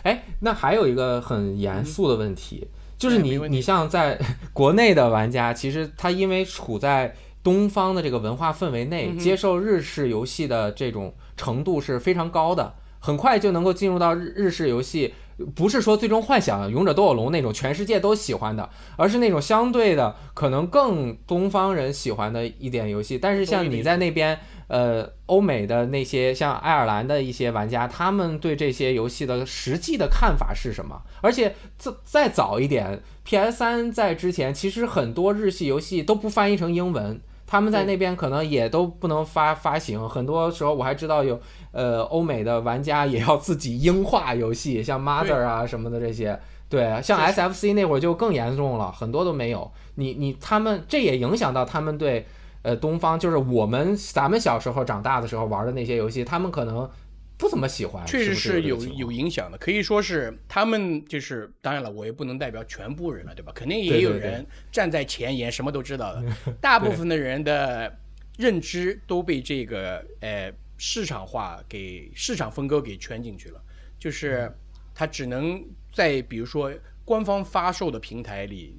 [0.04, 2.68] 哎，那还有一个很严肃的问题，
[2.98, 4.20] 就是你你像在
[4.54, 15.14] 国内的玩家，其实他因为处在东方的这个文化氛围内，嗯接受日式游戏的这种程度是非常高的，很快就能够进入到日日式游戏。
[15.56, 23.18] 不是说最终幻想、勇者斗恶龙那种全世界都喜欢的，而是那种相对的可能更东方人喜欢的一点游戏。
[23.18, 31.02] 但是像你在那边，呃，欧美的那些像爱尔兰的一些玩家，他们对这些游戏的实际的看法是什么？
[31.22, 37.20] 而且再再早一点，PS 三在之前，其实很多日系游戏都不翻译成英文。
[37.46, 41.40] 他们在那边可能也都不能发发行，很多时候我还知道有
[41.72, 46.40] 呃欧美的玩家也要自己英化游戏，像 Mother 啊什么的这些。
[46.68, 49.72] 对，像 SFC 那会儿就更严重了，很多都没有。
[49.96, 52.26] 你你他们这也影响到他们对
[52.64, 56.90] 呃东方，就是我们咱们小时候长大的时候玩的那些游戏，他们可能
[57.38, 58.06] 不怎么喜欢。
[58.06, 63.52] 确实是有有影响的，可以说是他们就是，当然了，我也不能代表全部人了，对吧？
[63.54, 66.24] 肯定也有人站在前沿，什么都知道的。
[66.62, 67.96] 大部分的人的
[68.38, 73.62] 认知都被这个呃市场化给市场分割给圈进去了，
[74.00, 74.52] 就是
[74.96, 76.72] 他只能在比如说
[77.04, 78.76] 官方发售的平台里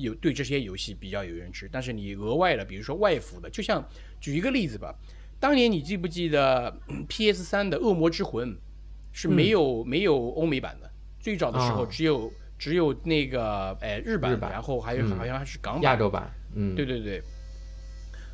[0.00, 3.86] 有对这些游戏比较有认知，但是你额外的，比如说外服的，就像
[4.20, 4.94] 举一个例子吧，
[5.38, 6.78] 当年你记不记得
[7.08, 8.50] PS 三的《恶魔之魂》
[9.12, 17.22] 是没有、没有欧美版的，最早的时候啊只有、只有那个哎日版，日版然后还有、嗯好像还是港版亚洲版，嗯，对对对，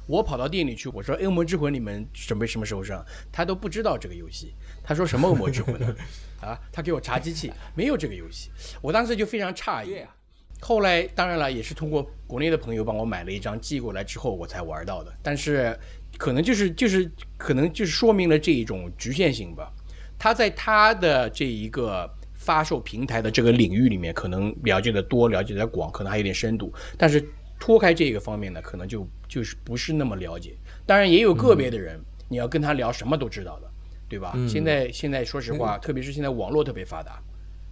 [0.07, 3.05] 我跑到店里去，我说《恶魔之魂》你们准备什么时候上？
[3.31, 4.55] 他都不知道这个游戏。
[4.85, 5.95] 他说什么《恶魔之魂》呢？
[6.43, 8.51] 啊，他给我查机器，没有这个游戏。
[8.81, 10.01] 我当时就非常诧异对。
[10.01, 10.15] 呀
[10.65, 15.13] 后来当然了，也是通过国内的朋友帮我买了一张寄过来之后，我才玩到的。
[15.21, 15.77] 但是
[16.17, 19.73] 可能就是就是可能就是说明了这一种局限性吧。
[20.17, 26.73] 他在他的这一个发售平台的这个领域里面，可能了解的多，了解的广，可能还有点深度。
[26.97, 30.55] 但是脱开这个方面呢，可能就就是不是那么了解。
[30.87, 33.69] 当然也有个别的人，你要跟他聊什么都知道的，
[34.09, 34.39] 对吧？
[34.49, 37.21] 现在现在说实话，特别是现在网络特别发达，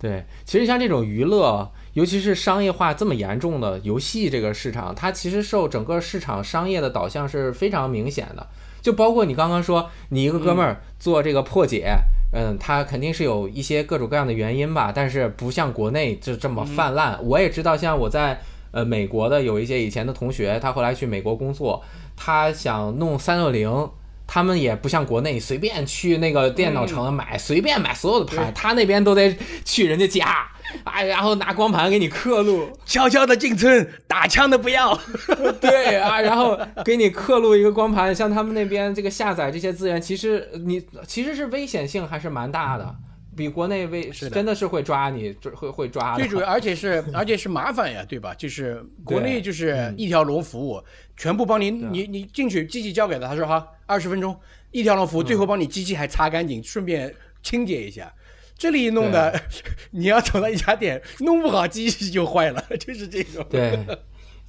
[0.00, 8.46] 对，其实像这种娱乐，尤其是商业化这么严重的游戏这个市场，它其实受整个市场商业的导向是非常明显的。
[8.80, 11.94] 就包括你刚刚说，你一个哥们儿做这个破解，
[12.32, 17.18] 嗯，他肯定是有一些各种各样的原因吧，但是不像国内就这么泛滥。
[17.22, 21.84] 我也知道，像我在呃美国的有一些以前的同学，他后来去美国工作，
[22.16, 23.90] 他想弄三六零。
[24.32, 30.46] 他们也不像国内随便去那个电脑城买，随便买所有的盘，他那边都得去人家家，
[30.84, 34.96] 哎，然后拿光盘给你刻录，悄悄的进村，打枪的不要。
[35.60, 42.94] 对啊，然后给你刻录一个光盘，像他们那边这个下载这些资源，其实你其实是危险性还是蛮大的，
[43.36, 46.16] 比国内为是真的是会抓你，会会抓。
[46.16, 48.34] 最主要，而且是而且是麻烦呀，对吧？
[48.34, 50.82] 就是国内就是一条龙服务，
[51.16, 54.36] 全部帮你，你你进去机器交给他，他说哈二十分钟
[54.72, 58.12] 一条龙服务，最后帮你机器还擦干净，顺便清洁一下。
[58.58, 59.40] 这里弄的，
[59.92, 63.46] 你要走到一家店，弄不好机器就坏了， 就是这种。
[63.48, 63.78] 对，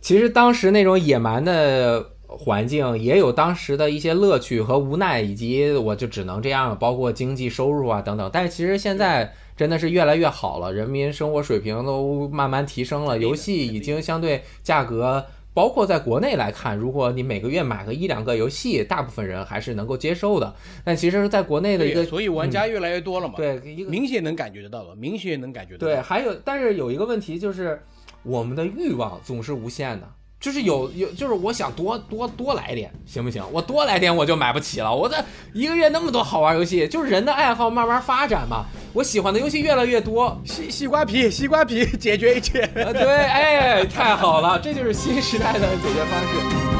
[0.01, 8.29] 其实当时那种野蛮的环境也有当时的一些乐趣和无奈，以及我就只能这样了，包括经济收入啊等等。
[8.31, 15.25] 但是其实现在真的是越来越好了，人民生活水平都慢慢提升了，游戏已经相对价格。
[15.53, 20.55] 包括在国内来看，如果你每个月买个一两个游戏，大部分人还是能够接受的。
[20.85, 25.87] 但其实，在国内的一个所以玩家越来越多了嘛。，对一个明显能感觉得到了，明显能感觉得到。
[25.87, 27.81] 对，，还有，但是有一个问题就是，
[28.23, 30.09] 我们的欲望总是无限的，
[30.41, 33.43] 就是有有，就是我想多多多来点，行不行？
[33.51, 34.93] 我多来点我就买不起了。
[34.93, 35.15] 我这
[35.53, 38.65] 一个月那么多好玩游戏，就是人的爱好慢慢发展嘛。
[38.91, 42.67] 我喜欢的游戏越来越多，西西瓜皮，西瓜皮解决一切。
[42.73, 46.70] 呃，对，哎，太好了，这就是新时代的解决方式。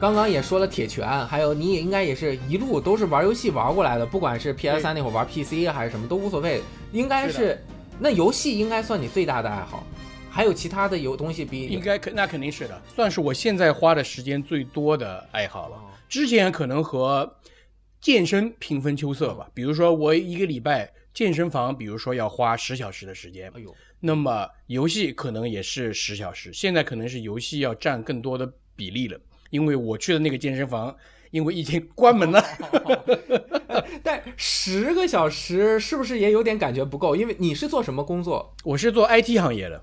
[0.00, 7.64] 刚刚也说了铁拳，还有你也应该也是一路都是玩游戏玩过来的，不管是 PS 三那会儿玩 PC 还是什么都无所谓，应该是是
[7.98, 9.84] 那游戏应该算你最大的爱好，
[10.30, 15.76] 还有其他的有东西比应该肯那肯定是的，算是我现在花的时间最多的爱好了。
[15.76, 15.90] 哦。
[16.08, 17.36] 之前可能和
[18.00, 29.18] 健身平分秋色吧，比如说我一个礼拜健身房，比如说要花十小时的时间，哎呦，那么游戏可能也是十小时，现在可能是游戏要占更多的比例了，
[29.50, 30.96] 因为我去的那个健身房，
[31.30, 32.42] 因为已经关门了。
[34.02, 37.14] 但十个小时是不是也有点感觉不够？
[37.16, 38.54] 因为你是做什么工作？
[38.64, 39.82] 我是做 IT 行业的，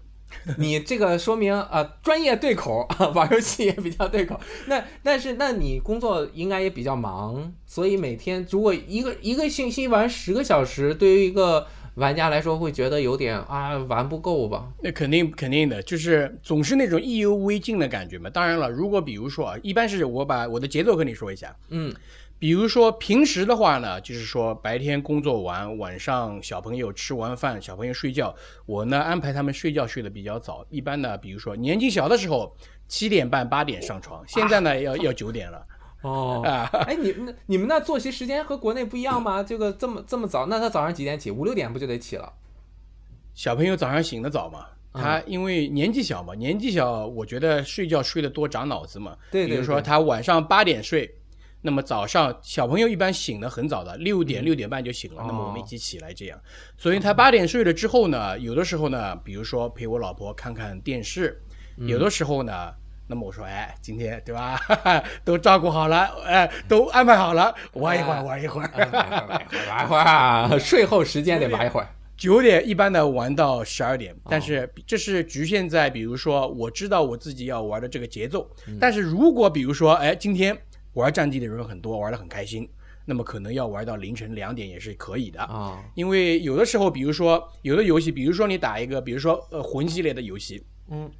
[0.58, 4.40] 你这个说明啊、呃专业对口啊，玩游戏也比较对口。
[4.68, 14.68] 那但是那你工作应该也比较忙，所以每天如果一个一个星期玩十个小时，对于一个玩家来说会觉得有点啊玩不够吧？
[14.84, 18.30] 那肯定肯定的，就是总是那种意犹未尽的感觉嘛。
[18.30, 21.94] 当然了，如果比如说啊，一般是我把我的节奏跟你说一下，嗯，
[22.38, 30.66] 比如说平时的话呢，就是说白天工作完，晚上小朋友吃完饭，小朋友睡觉，我呢安排他们睡觉睡得比较早。
[30.70, 32.54] 一般呢，比如说年纪小的时候
[32.90, 35.66] 七点半八点上床，现在呢要要九点了
[36.06, 36.70] 哦，啊。
[36.88, 39.42] 哎，你们那你们那作息时间和国内不一样吗？
[39.42, 41.32] 这个这么这么早，那他早上几点起？
[41.32, 42.32] 五六点不就得起了？
[43.34, 49.18] 小朋友早上醒得早嘛，他因为年纪小嘛，年纪小，我觉得睡觉睡得多长脑子嘛。
[49.32, 51.14] 对对比如说他晚上八点睡，
[51.62, 56.40] 那么早上小朋友一般醒得很早的，六点六点半就醒了，那么我们一起起来这样。
[56.78, 61.42] 所以他八点睡了之后呢，有的时候呢，比如说陪我老婆看看电视，
[61.78, 62.74] 有的时候呢。
[63.08, 64.60] 那么我说，哎，今天对吧，
[65.24, 68.70] 都照顾好了，哎，都安排好了，玩一会儿，玩一会儿。
[69.70, 71.88] 玩一会儿啊，睡后时间得玩一会儿。
[72.18, 80.58] 九点一般的玩到十二点，但是这是局限在，比如说我知道我自己要玩的这个节奏，但是如果比如说，哎，今天
[80.94, 82.68] 玩战地的人很多，玩的很开心，
[83.04, 85.42] 那么可能要玩到凌晨两点也是可以的。
[85.42, 91.12] 啊，因为有的时候，比如说有的游戏，比如说你打一个，比如说呃魂系列的游戏，嗯，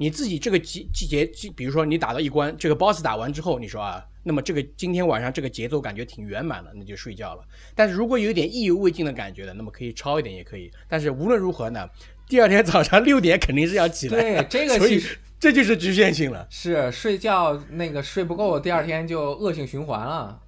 [0.00, 7.42] 你自己这个季季节，比如说你打到一关，这个 boss 打完之后，你说啊，那么这个今天晚上这个节奏感觉挺圆满了，那就睡觉了。
[7.74, 10.70] 但是如果有点意犹未尽的感觉的，那么可以超一点也可以。
[10.88, 11.84] 但是无论如何呢，
[12.28, 14.20] 第二天早上六点肯定是要起来。
[14.20, 16.46] 对，这个所以其实这就是局限性了。
[16.48, 20.40] 是睡觉那个睡不够，第二天就恶性循环了。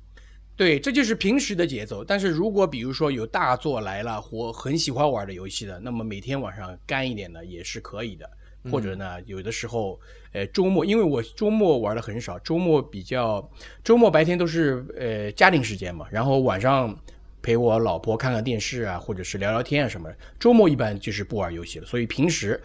[0.55, 2.05] 对，这就是平时的节奏。
[2.05, 8.31] 但是如果比如说有大作来了，或很喜欢玩的游戏的，那么每天晚上干一点的也是可以的。
[8.71, 9.99] 或者呢，有的时候，
[10.33, 13.49] 呃，周末，因为我周末玩的很少，周末比较，
[13.85, 16.95] 周末白天都是呃家庭时间嘛，然后晚上
[17.41, 20.17] 陪我老婆看看电视啊，或者是聊聊天啊什么的。
[20.39, 22.61] 周末一般就是不玩游戏了，所以平时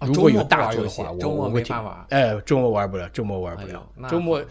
[0.00, 2.06] 如果有大作的话，我会挺没法玩。
[2.10, 4.42] 哎，周末玩不了，周末玩不了周末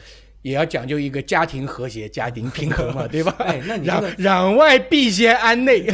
[0.48, 3.36] 也要讲究一个家庭和谐、家庭平衡嘛， 对吧？
[3.40, 5.86] 哎那你这攘个攘外必先安内。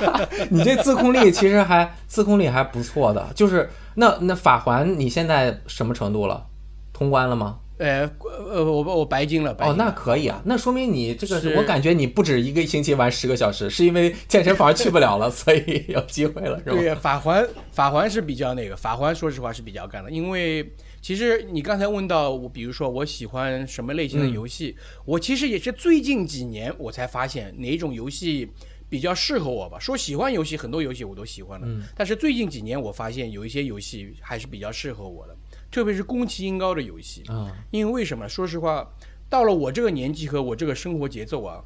[0.50, 6.46] 你这自控力其实还自控力还不错的，就是那那法环你现在什么程度了？
[6.92, 7.58] 通关了吗？
[7.78, 8.10] 呃
[8.50, 16.76] 呃，我我白金了，白哦，金了那可以啊，那说明你这个是我感觉你不止一个星期玩十个小时，是因为健身房去不了了， 所以有机会了，是吧？
[16.80, 20.66] 对，法环法环是比较那个，法环说实话是比较干的，因为
[21.06, 28.50] 其实你刚才问到我，比如说我喜欢什么类型的游戏，我其实也是最近几年我才发现哪种游戏
[28.88, 29.78] 比较适合我吧。
[29.78, 35.36] 说喜欢游戏，很多游戏我都喜欢了，但是最近几年我发现有一些游戏还是比较适合我的，
[35.70, 37.22] 特别是宫崎英高的游戏。
[37.28, 38.28] 啊，因为为什么？
[38.28, 38.92] 说实话，
[39.30, 41.62] 到了我这个年纪和我这个生活节奏啊，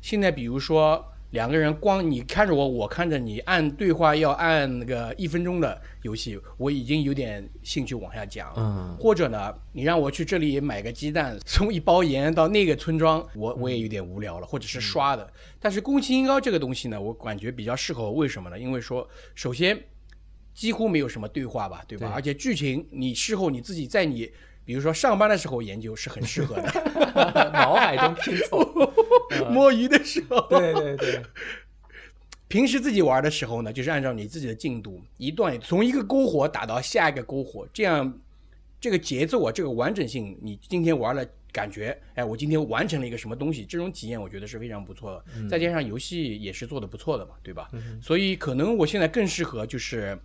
[0.00, 8.54] 现在比如说两个人光你看着我，我看着你，按对话要按那个一分钟的游戏，我已经有点兴趣往下讲了。
[8.56, 15.32] 嗯，或者呢，你让我去这里买个鸡蛋，送一包盐到那个村庄，我我也有点无聊了，或者是刷的。
[15.60, 18.58] 但是宫崎英高这个东西呢，我感觉比较适合我，为什么呢？
[18.58, 19.78] 因为说，首先
[20.52, 22.08] 几乎没有什么对话吧，对吧？
[22.08, 24.28] 对而且剧情你事后你自己在你
[24.70, 26.62] 比如说上班的时候研究是很适合的，
[27.52, 28.60] 脑海中拼凑，
[29.50, 31.20] 摸鱼的时候，对对对，
[32.46, 38.16] 平时自己玩的时候呢，就是按照你自己的进度，一段从一个篝火打到下一个篝火，这样
[38.80, 41.26] 这个节奏啊，这个完整性，你今天玩了。
[41.52, 45.48] 感觉，哎，我今天完成了一个什么东西，这种体验我觉得是非常不错的。
[45.48, 47.68] 再加上游戏也是做的不错的嘛，对吧？
[48.00, 50.16] 所以可能我现在更适合就是，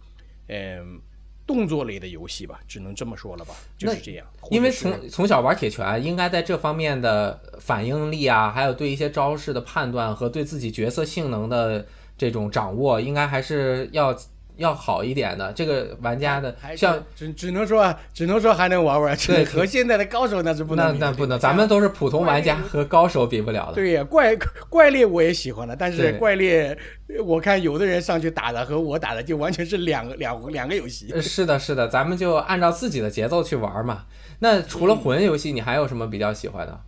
[0.50, 1.02] 嗯、
[1.48, 4.26] 动作类的游戏吧，只能这么说了吧，就是这样。
[4.50, 11.86] 因为从从小玩铁拳，应该在这方面的反应力啊，还有对一些招式的判断和对自己角色性能的
[12.18, 14.18] 这种掌握，应该还是要
[14.58, 15.52] 要好一点的。
[15.54, 23.74] 这个玩家的像只只能说只能说还能玩玩，对 和现在的高手那是不能那那不能，咱们都是普通玩家，和高手比不了的。
[23.74, 24.36] 对呀，怪
[24.70, 26.78] 怪猎我也喜欢的，但是怪猎
[27.24, 31.12] 我看有的人上去打的和我打的就完全是两个两两个游戏。
[31.14, 34.06] 呃是的，是的，咱们就按照自己的节奏去玩嘛。
[34.40, 36.82] 那除了魂游戏，你还有什么比较喜欢的？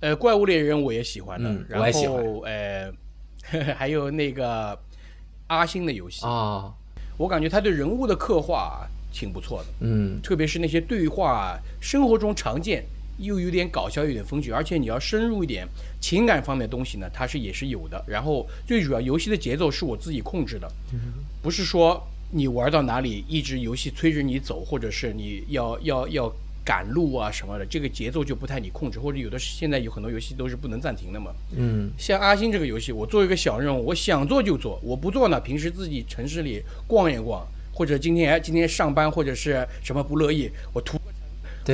[0.00, 2.90] 呃，怪物猎人我也喜欢的，嗯然后呃，
[3.78, 4.76] 还有那个
[5.48, 6.72] 阿星的游戏，啊，
[7.16, 12.84] 我感觉他对人物的刻画挺不错的，嗯，特别是那些对话，生活中常见
[13.18, 15.68] 又有点搞笑，有点风趣，而且你要深入一点
[16.00, 18.02] 情感方面的东西呢，它是也是有的。
[18.06, 20.70] 然后最主要，游戏的节奏是我自己控制的，
[21.42, 26.32] 不是说你玩到哪里，一直游戏催着你走，或者是你要要要
[26.64, 31.32] 赶路啊什么的，这个节奏就不太你控制，或者有的是现在有很多游戏都是不能暂停的嘛。
[31.56, 40.98] 嗯，像阿星这个游戏，我做一个小任务，我想做就做，我不做呢，平时自己城市里逛一逛，或者今天哎今天上班或者是什么不乐意，我突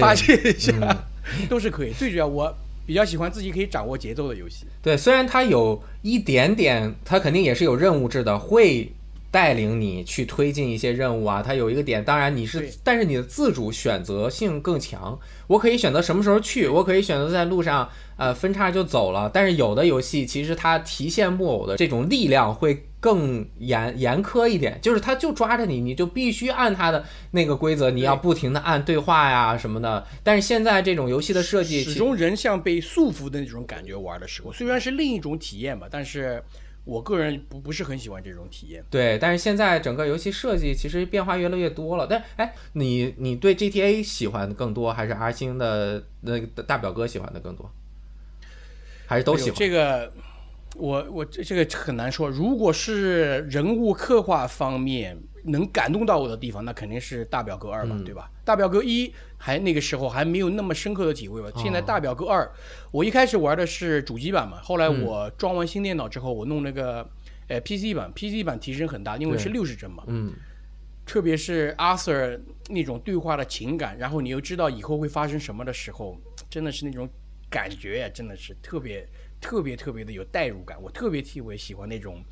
[0.00, 0.72] 发泄一下，
[1.48, 1.92] 都是可以。
[1.92, 2.54] 最主要我
[2.86, 4.64] 比较喜欢自己可以掌握节奏的游戏。
[4.82, 8.90] 对，虽然它有一点点，它肯定也是有任务制的，会
[9.30, 11.42] 带领你去推进一些任务啊。
[11.42, 15.18] 它有一个点，当然你是，但是你的自主选择性更强。
[15.46, 19.30] 我可以选择什么时候去，我可以选择在路上呃分叉就走了。
[19.32, 30.04] 但是有的游戏其实它提线木偶的这种力量会更严严苛一点，就是它就抓着你，你就必须按它的那个规则，你要不停的按对话呀什么的。
[30.22, 36.42] 但是现在这种游戏的设计其，始终人像被束缚的那种感觉玩的时候，虽然是另一种体验吧，但是
[36.88, 38.82] 我个人不不是很喜欢这种体验。
[38.88, 42.06] 对，但是现在整个游戏设计其实变化越来越多了。
[42.08, 47.70] 但哎，你你对 GTA 喜欢的更多，还是 R 星的那个大表哥喜欢的更多？
[49.06, 49.58] 还是都喜欢？
[49.58, 50.10] 这个，
[50.76, 52.30] 我我这这个很难说。
[52.30, 55.14] 如果是人物刻画方面
[55.44, 58.30] 能感动到我的地方，那肯定是大表哥二吧，嗯对吧？
[58.44, 61.48] 大表哥一还那个时候还没有那么深刻的体会吧。
[61.56, 62.50] 现在哦大表哥二，
[62.90, 67.08] 我一开始玩的是主机版嘛，后来嗯我装完新电脑之后，我弄那个
[67.46, 70.02] 呃 PC 版，PC 版提升很大，因为是六十帧嘛。
[70.08, 70.34] 嗯，
[71.06, 76.20] 特别是阿 Sir 那种对话的情感，然后你又知道以后会发生什么的时候，
[76.50, 77.08] 真的是那种
[77.48, 79.08] 感觉呀，真的是特别
[79.40, 80.76] 特别特别的有代入感。
[80.82, 82.22] 我特别特别喜欢那种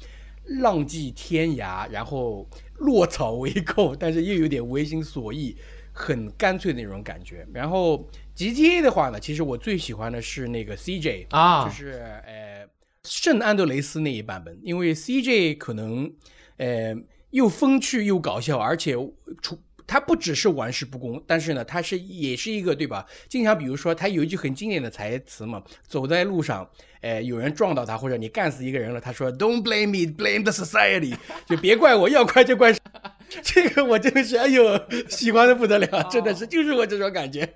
[0.61, 2.47] 浪迹天涯，然后
[2.79, 5.57] 落草为寇，但是又有点为心所欲，
[5.99, 7.47] 很干脆的那种感觉。
[7.55, 11.93] 然后 GTA 的话呢，其实我最喜欢的是那个 CJ 啊就是
[12.27, 12.69] 呃
[13.05, 16.13] 圣安德雷斯那一版本，因为 CJ 可能
[16.59, 16.95] 呃
[17.31, 18.93] 又风趣又搞笑，而且
[19.41, 19.59] 出。
[19.89, 23.07] 他不只是玩世不恭，但是呢，他是也是一个对吧？
[23.29, 26.69] 经常比如说，他有一句很经典的台词嘛，走在路上，
[27.03, 31.17] 呃，有人撞到他，或者你干死一个人了，他说 "Don't blame me, blame the society"，
[31.47, 32.75] 就别怪我，要怪就怪。
[33.43, 37.49] 这个我真的是，哎呦，喜欢的不得了，真的是，就是我这种感觉。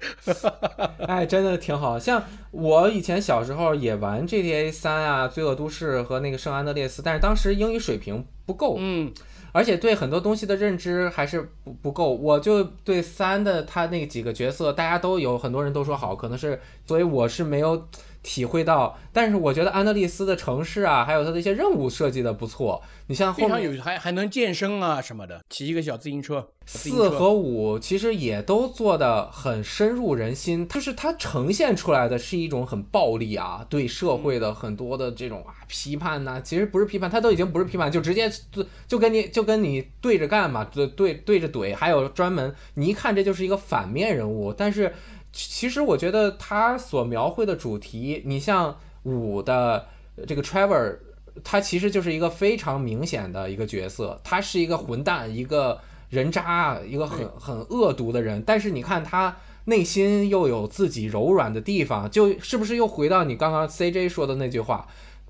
[1.06, 9.12] 哎，真的挺好像我以前小时候也玩 GTA 三啊，《罪恶都市》和那个《圣安德烈斯》，但是当时英语水平不够，嗯，
[9.52, 12.12] 而且对很多东西的认知还是不不够。
[12.14, 17.88] 我就对三的他那几个角色，大家都有很多人都说好，可能是，所以我是没有
[18.22, 18.98] 体会到。
[19.12, 22.82] 但是我觉得安德利斯的城市啊，还有他的一些任务设计的不错。
[23.08, 26.48] 你像后面有，还还能健身啊什么的，骑一个小自行车。
[26.64, 44.94] 四和五其实也都做的很深入人心，就是它呈现出来的是一种很暴力啊，对社会的很多的这种啊批判呐、其实不是批判，它都已经不是批判，就直接就就跟你就跟你对着干嘛，对对对着怼，还有专门你一看这就是一个反面人物，但是
[45.32, 49.86] 其实我觉得他所描绘的主题，你像五的
[50.26, 50.98] 这个 Trevor。
[51.44, 58.42] 他其实就是一个非常明显的一个角色，他是一个混蛋，一个人渣，一个很很恶毒的人。
[58.44, 59.34] 但是你看他
[59.66, 64.86] 内心又有自己柔软的地方，就是不是又回到你刚刚 CJ 说的那句话，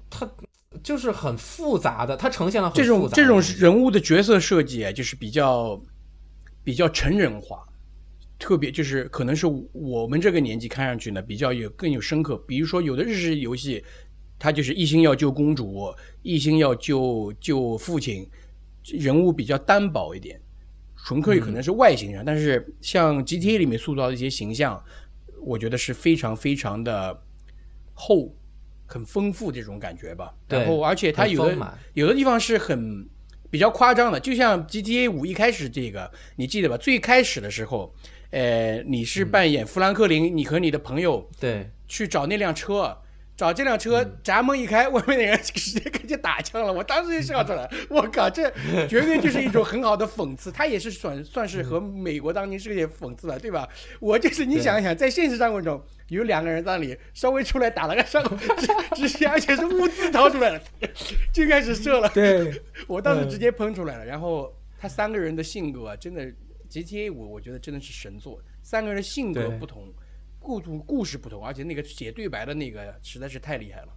[0.09, 0.28] 他
[0.82, 5.78] 就是很复杂的，他呈现了很这种这种人物的角色设计啊，就是比较
[6.64, 7.62] 比较成人化，
[8.41, 12.36] 特别就是可能是我们这个年纪看上去呢比较有更有深刻。
[12.38, 13.84] 比如说有的日式游戏，
[14.38, 18.28] 它就是一心要救公主，一心要救救父亲，
[18.84, 20.41] 人物比较单薄一点，
[20.97, 22.24] 纯粹可能是外形上。
[22.24, 24.82] 但是像 GTA 里面塑造的一些形象，
[25.43, 27.22] 我觉得是非常非常的
[27.95, 28.34] 厚。
[28.93, 33.09] 很丰富这种感觉吧，对然后而且它有的有的地方是很
[33.49, 36.76] 比较夸张的，就像 GTA 五一开始这个，你记得吧？
[36.76, 37.95] 最开始的时候，
[38.31, 42.97] 呃，你是扮演富兰克林，你和你的朋友对去找那辆车，
[43.37, 48.49] 找这辆车闸门一开，外面的人直接开始打枪了，我当时就笑出来， 我靠，这
[48.87, 53.68] 绝对就是一种很好的讽刺，他也是算算是和美国当今世界讽刺了，对吧？
[53.99, 58.22] 我就是你想一想，在现实生活中，有两个人在那里稍微出来打了个伤，
[58.95, 60.61] 直直接而且是物资掏出来了，
[61.35, 62.09] 就开始射了。
[62.11, 64.05] 对，我当时直接喷出来了。
[64.05, 66.24] 然后他三个人的性格啊真的
[66.71, 69.93] ，GTA 五我觉得真的是神作，三个人性格不同，
[70.39, 73.89] 故故故事不同，而且那个写对白的那个实在是太厉害了。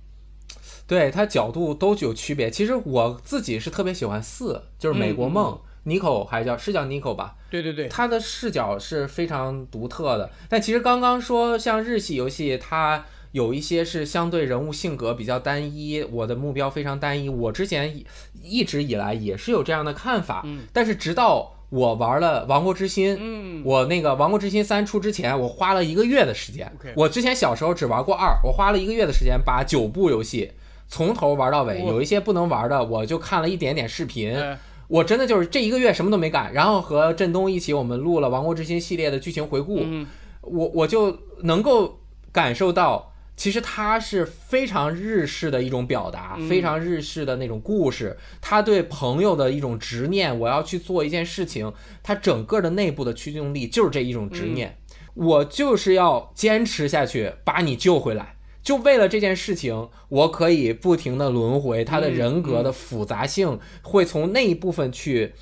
[0.86, 2.50] 对它角度都有区别。
[2.52, 5.62] 其实我自己是特别喜欢四，就是美国嗯梦。
[5.86, 7.36] Nico 还叫是叫 Nico 吧？
[7.50, 10.32] 对对对，它的视角是非常独特的。
[10.48, 17.28] 但其实刚刚说像日系游戏，它有一些是相对人物性格比较单一，我的目标非常单一。
[17.28, 18.06] 我之前一
[18.42, 26.72] 一直以来也是有这样的看法，嗯但是直到我玩了《王国之心》，嗯，我那个《王国之心三》出之前，我花了一个月的时间。
[26.96, 30.52] 我之前小时候只玩过二，我花了一个月的时间把九部游戏
[30.88, 34.36] 从头玩到尾，有一些不能玩的，我就看了一点点视频。
[34.36, 34.56] 呃
[34.90, 40.06] 我真的就是这一个月什么都没干，然后和振东一起，我们录了《王国之心》系列的剧情回顾，嗯。
[40.42, 41.98] 我我就能够
[42.32, 46.48] 感受到，其实它是非常日式的一种表达，嗯。
[46.48, 54.78] 非常日式的那种故事，他对朋友的一种执念，我要去做一件事情，他整个的内部的驱动力就是这一种执念，
[55.16, 58.38] 我就是要坚持下去，把你救回来。
[58.62, 65.34] 就为了这件事情，我可以不停的轮回，他的人格的复杂性会从那一部分去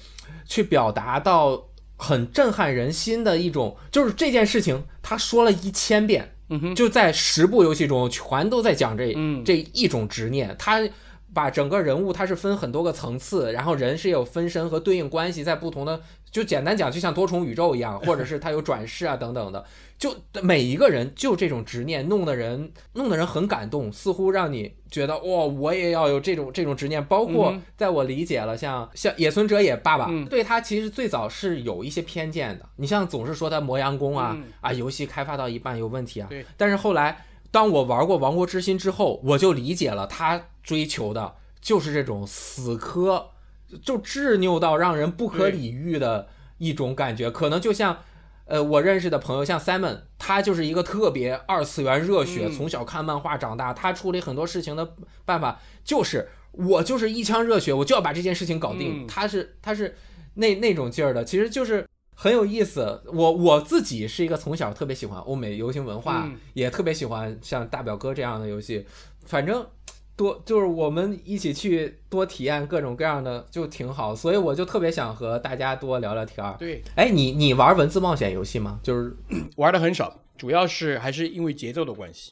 [0.45, 1.67] 去表达到
[1.97, 6.33] 很震撼人心的一种，就是这件事情他说了一千遍，
[6.75, 10.81] 就在十部游戏中全都在讲这、嗯这一种执念，他。
[11.33, 16.01] 把整个人物它是分很多个层次，然后人是有分身和对应关系，在不同的
[16.31, 19.63] 就简单讲，就像多重宇宙一样， 或者是他有转世啊等等的，
[19.99, 27.03] 就每一个人就这种执念，弄得人弄得人很感动，似乎让你觉得哇，我也要有这种这种执念。
[27.05, 27.61] 包括嗯。
[27.75, 30.25] 在我理解了，像像野村哲也爸爸、嗯。
[30.25, 34.45] 对他其实最早是有一些偏见的，你像总是说他磨洋工啊、嗯。
[34.61, 43.30] 啊，游戏开发到一半有问题啊，对，但是后来当我玩过《王国之心》之后，我就理解了他追求的就是这种死磕，
[43.81, 47.99] 就执拗到让人不可理喻的一种感觉，可能就像。
[48.45, 53.73] 呃，我认识的朋友像 Simon，他就是一个特别二次元热血，嗯从小看漫画长大。
[53.73, 54.93] 他处理很多事情的
[55.23, 59.05] 办法就是，我就是一腔热血，我就要把这件事情搞定。
[59.05, 59.95] 嗯他是他是
[60.33, 63.01] 那那种劲儿的，其实就是很有意思。
[63.13, 68.85] 我我自己是一个从小特别喜欢欧美流行文化，嗯也特别喜欢像大表哥这样的游戏，
[69.23, 69.65] 反正。
[70.21, 76.55] 多就是我们一起去多体验各种各样的就挺好，所以我就特别想和大家多聊聊天儿。
[76.59, 78.79] 对，哎，你你玩文字冒险游戏吗？
[78.83, 79.15] 就是
[79.57, 82.31] 玩的很少，主要是还是因为节奏的关系，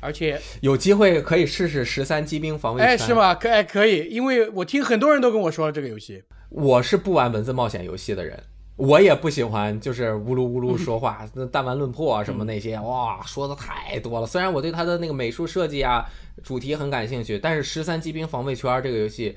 [0.00, 2.88] 而且 有机会可以试试十三机兵防卫圈。
[2.88, 3.12] 哎是？
[3.12, 3.34] 吗？
[3.34, 8.40] 可哎可以，因为我听很多人都跟我说了这个游戏，我是不玩文字冒险游戏的人，
[8.76, 14.26] 我也不喜欢就是呜噜呜噜说话，那弹丸论破啊什么那些，哇，说的太多了。
[14.26, 16.04] 虽然我对它的那个美术设计啊、
[16.44, 19.36] 主题很感兴趣，但是十三机兵防卫圈这个游戏，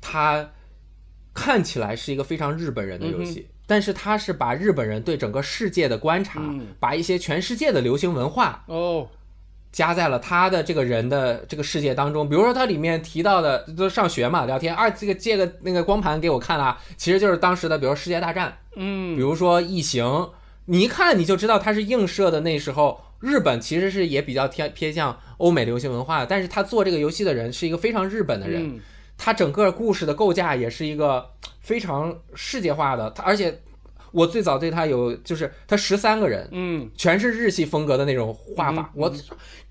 [0.00, 0.50] 它
[1.34, 3.48] 看起来是一个非常日本人的游戏。
[3.66, 9.06] 但是它是把日本人对整个世界的观察，嗯把一些全世界的流行文化哦，
[9.78, 12.28] 加在了他的这个人的这个世界当中。
[12.28, 20.30] 比如说，他里面提到的都上学嘛，聊天啊，这个借个那个光盘给我看啦，其实就是当时的，比如世界大战，嗯比嗯，如说异形，
[20.64, 23.00] 你一看你就知道它是映射的那时候。
[23.20, 28.80] 日本其实是也比较偏偏向欧美流行文化的，但是他做这个游戏的人是一个非常日本的人，嗯
[29.16, 31.28] 他整个故事的构架也是一个
[31.60, 33.60] 非常世界化的，他而且
[34.12, 39.14] 我最早对他有就是他十三个人，嗯，全是日系风格的那种画法，嗯我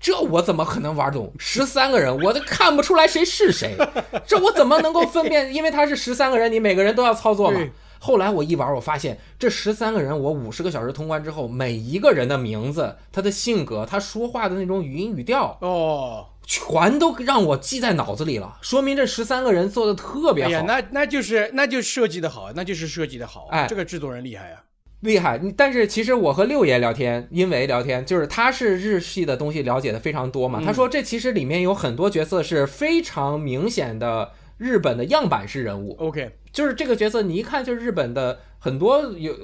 [0.00, 1.32] 这我怎么可能玩懂？
[1.38, 3.76] 十三个人，我都看不出来谁是谁，
[4.26, 5.52] 这我怎么能够分辨？
[5.52, 7.60] 因为他是十三个人，你每个人都要操作嘛。
[8.00, 18.56] 后来我一玩，我发现这十三个人，我五十个小时通关之后，每一个人的名字、他的性格、他说话的那种语音语调，哦，全都让我记在脑子里了。
[18.62, 20.50] 说明这十三个人做的特别好。
[20.50, 24.64] 哎呀，那那就是那就设计的好，那就是设计的好，哎这个制作人厉害啊，
[25.00, 30.58] 厉害，但是其实我和六爷聊天，因为聊天，就是他是日系的东西了解的非常多嘛。
[30.62, 39.34] 嗯他说这其实里面有很多角色是非常明显的日本的样板式人物，OK，就是这个角色你一看就是日本的很多有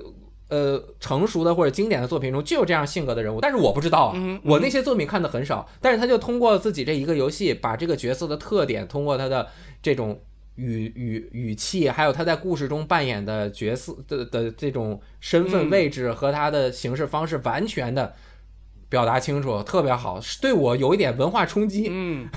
[0.49, 9.49] 呃成熟的或者经典的作品中就有这样性格的人物，但是我不知道啊，嗯我那些作品看的很少，但是他就通过自己这一个游戏，把这个角色的特点，通过他的
[9.83, 10.21] 这种
[10.57, 15.71] 语语语气，还有他在故事中扮演的角色的的这种身份嗯。
[15.71, 18.15] 位置和他的行事方式，完全的
[18.89, 22.29] 表达清楚，特别好，是对我有一点文化冲击，嗯，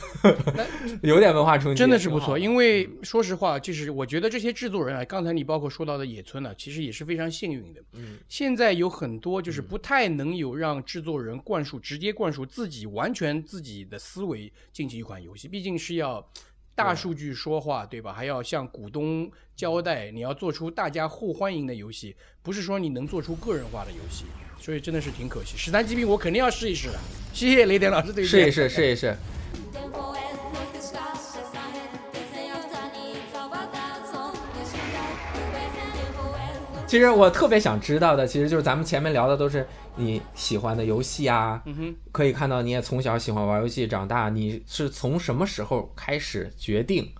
[1.04, 7.82] 有点文化冲击，真的是不错，因为说实话，就是我觉得这些制作人啊，刚才你包括说到的野村呢、其实也是非常幸运的。
[7.94, 16.28] 嗯，现在有很多就是不太能有让制作人灌输直接灌输自己完全自己的思维进行一款游戏，毕竟是要
[16.74, 18.14] 大数据说话，对吧？
[18.14, 24.26] 还要向股东交代，你要做出大家互欢迎的游戏，不是说你能做出个人化的游戏。
[24.67, 26.99] 所以真的是挺可惜，十三机兵我肯定要试一试的。
[27.33, 28.27] 谢谢雷电老师推荐。
[28.27, 29.17] 试一试，试一试。
[29.73, 35.01] 電報へのしかしさへ別にあたにざわだぞでしか
[35.53, 35.57] 電
[36.15, 39.67] 報への其实我特别想知道的，其实就是咱们前面聊的都是
[39.97, 47.11] 你喜欢的游戏啊，嗯哼，可以看到你也从小喜欢玩游戏长大，你是从什么时候开始决定，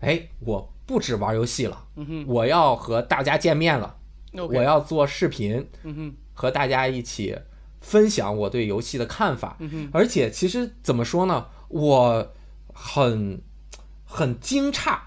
[0.00, 3.96] 哎，我不止玩游戏了，嗯哼我要和大家见面了，
[4.36, 7.37] ，OK，我要做视频，嗯哼， 和大家一起
[7.81, 9.57] 分享我对游戏的看法。
[9.59, 12.33] 嗯，而且其实怎么说呢，我
[12.73, 13.41] 很
[14.05, 14.97] 很惊诧。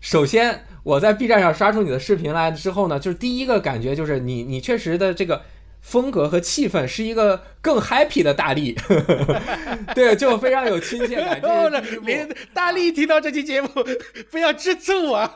[0.00, 5.42] 首先，我在 B 站上刷出你的视频来之后呢，就是第一个感觉就是你你确实的这个
[5.80, 8.76] 风格和气氛是一个更 happy 的大力，
[9.94, 11.40] 对，就非常有亲切感。
[11.42, 11.70] 哦，
[12.52, 13.68] 大力听到这期节目，
[14.30, 15.32] 不要吃醋啊！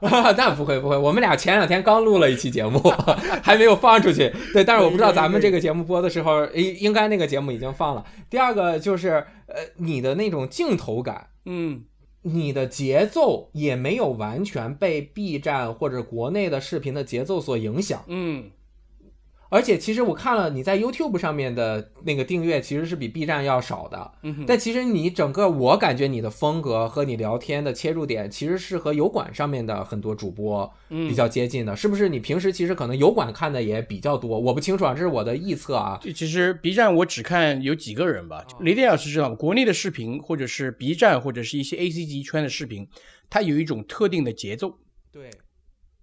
[0.36, 2.78] 那不会不会，我们俩前两天刚录了一期节目，
[3.42, 4.32] 还没有放出去。
[4.52, 8.04] 对，但是我不知道咱们这个节目播的时候，应应该那个节目已经放了。
[8.28, 11.82] 第二个就是呃，你的那种镜头感，嗯
[12.22, 18.04] 你的节奏也没有完全被 B 站或者国内的视频的节奏所影响。
[18.08, 18.50] 嗯，
[19.50, 24.12] 而且其实我看了你在 YouTube 上面的那个订阅，其实是比 B 站要少的。
[24.22, 32.08] 嗯但其实你整个，我感觉你的风格和你聊天的切入点，其实是和油管上面的很多主播嗯比较接近的，是不是？
[32.08, 35.98] 你平时其实可能油管看的也比较多，我不清楚啊，这是我的臆测啊。
[36.00, 39.34] 这其实 B 站我只看有几个人吧，雷电老师知道？
[39.34, 42.88] 国内的视频或者是 B 站或者是一些 A C 级圈的视频，
[43.28, 44.78] 它有一种特定的节奏，
[45.10, 45.28] 对，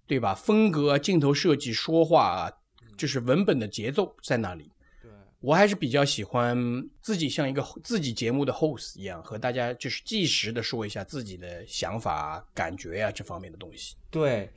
[0.06, 0.34] 对吧？
[0.34, 2.52] 风格、镜头设计、说话啊，
[2.98, 4.70] 就是文本的节奏在那里。
[5.00, 6.58] 对，我还是比较喜欢
[7.00, 13.96] 自己像一个自己节目的 host 一样，和大家就是即时的说一下自己的想法啊、感觉啊这方面的东西。
[14.10, 14.50] 对，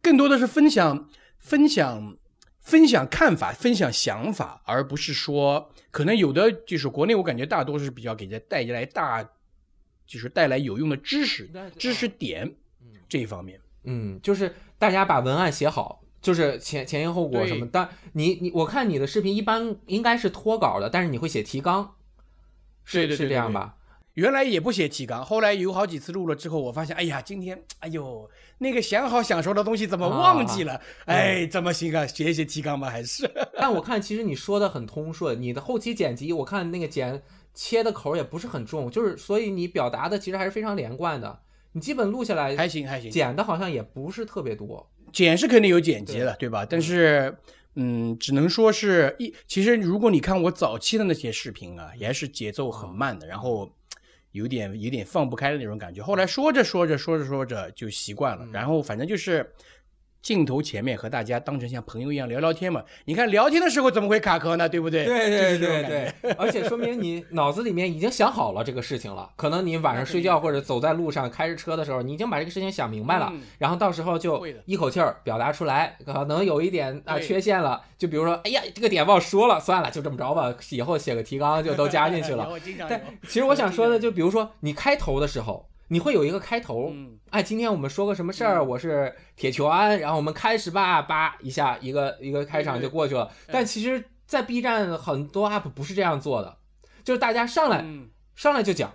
[0.00, 2.16] 更多的是分享分享
[2.60, 9.28] 分享看法、分享想法，而不是说可能有的就是国内我感觉大多是比较给人带来大，
[10.06, 12.54] 就是带来有用的知识、知识点
[13.08, 13.60] 这一方面。
[13.84, 17.68] 嗯，就是大家把文案写好，就是前前因后果什么。
[17.70, 21.94] 但你你我看你的视频一般应该是脱稿的，但是你会写提纲，
[22.84, 23.76] 是是这样吧？
[24.14, 30.80] 原来也不写提纲，后来有好几次录了之后，我发现，哎呀，今天，哎呦，那个想好想说的东西怎么忘记了？
[31.06, 32.04] 哎，怎么行啊？
[32.06, 33.30] 写一写提纲吧，还是？
[33.56, 37.22] 但我看其实你说的很通顺，你的后期剪辑我看那个剪
[37.54, 41.40] 切的口儿也不是很重，就是所以你表达的其实还是非常连贯的。
[41.72, 44.90] 你基本录下来还行还行，剪的好像也不是特别多。
[45.12, 46.64] 剪是肯定有剪辑了，对吧？
[46.64, 47.36] 但是，
[47.74, 49.34] 嗯，只能说是一。
[49.46, 53.70] 其实如果你看我早期的那些视频啊，也还是节奏很慢的，然后
[54.32, 56.02] 有点有点放不开的那种感觉。
[56.02, 59.50] 后来说着说着说着说着就习惯了，然后反正就是。
[60.22, 64.68] 镜头前面和大家当成像朋友一样聊聊天嘛，你看聊天的时候怎么会卡壳呢？
[64.68, 65.04] 对不对？
[65.04, 65.82] 对对对
[66.22, 69.30] 对，而且说明你脑子里面已经想好了这个事情了。
[69.36, 75.96] 可能你晚上睡觉或者走在路上开着车的时候，你已经把这个事情想明白了，嗯然后到时候就一口气儿表达出来。
[76.04, 82.48] 可能有一点啊缺陷了，就比如说，哎呀，这个点忘说了，算了，就这么着吧，以后写个提纲就都加进去了。
[82.88, 88.64] 但其实我想说的，就比如说你开头的时候，你会有一个开头，嗯哎，今天我们说个什么事儿？
[88.64, 93.28] 我是铁球安，然后我们开始吧，叭一下一个一个开场就过去了。
[93.48, 96.58] 但其实，在 B 站很多 UP 不是这样做的，
[97.02, 98.92] 就是大家上来嗯上来就讲。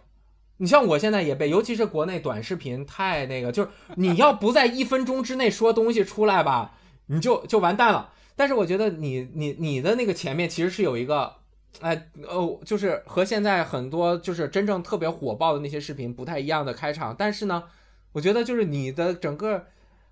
[0.57, 6.75] 你像我现在也被，尤其是国内短视频太那个，就是你要不在一分钟之内说东西出来吧，
[7.07, 8.13] 你就就完蛋了。
[8.37, 11.35] 但是我觉得你你你的那个前面其实是有一个，
[11.81, 17.15] 哎哦，就是和现在很多就是真正特别火爆的那些视频不太一样的开场。
[17.17, 17.63] 但是呢，
[18.13, 19.65] 我觉得就是你的整个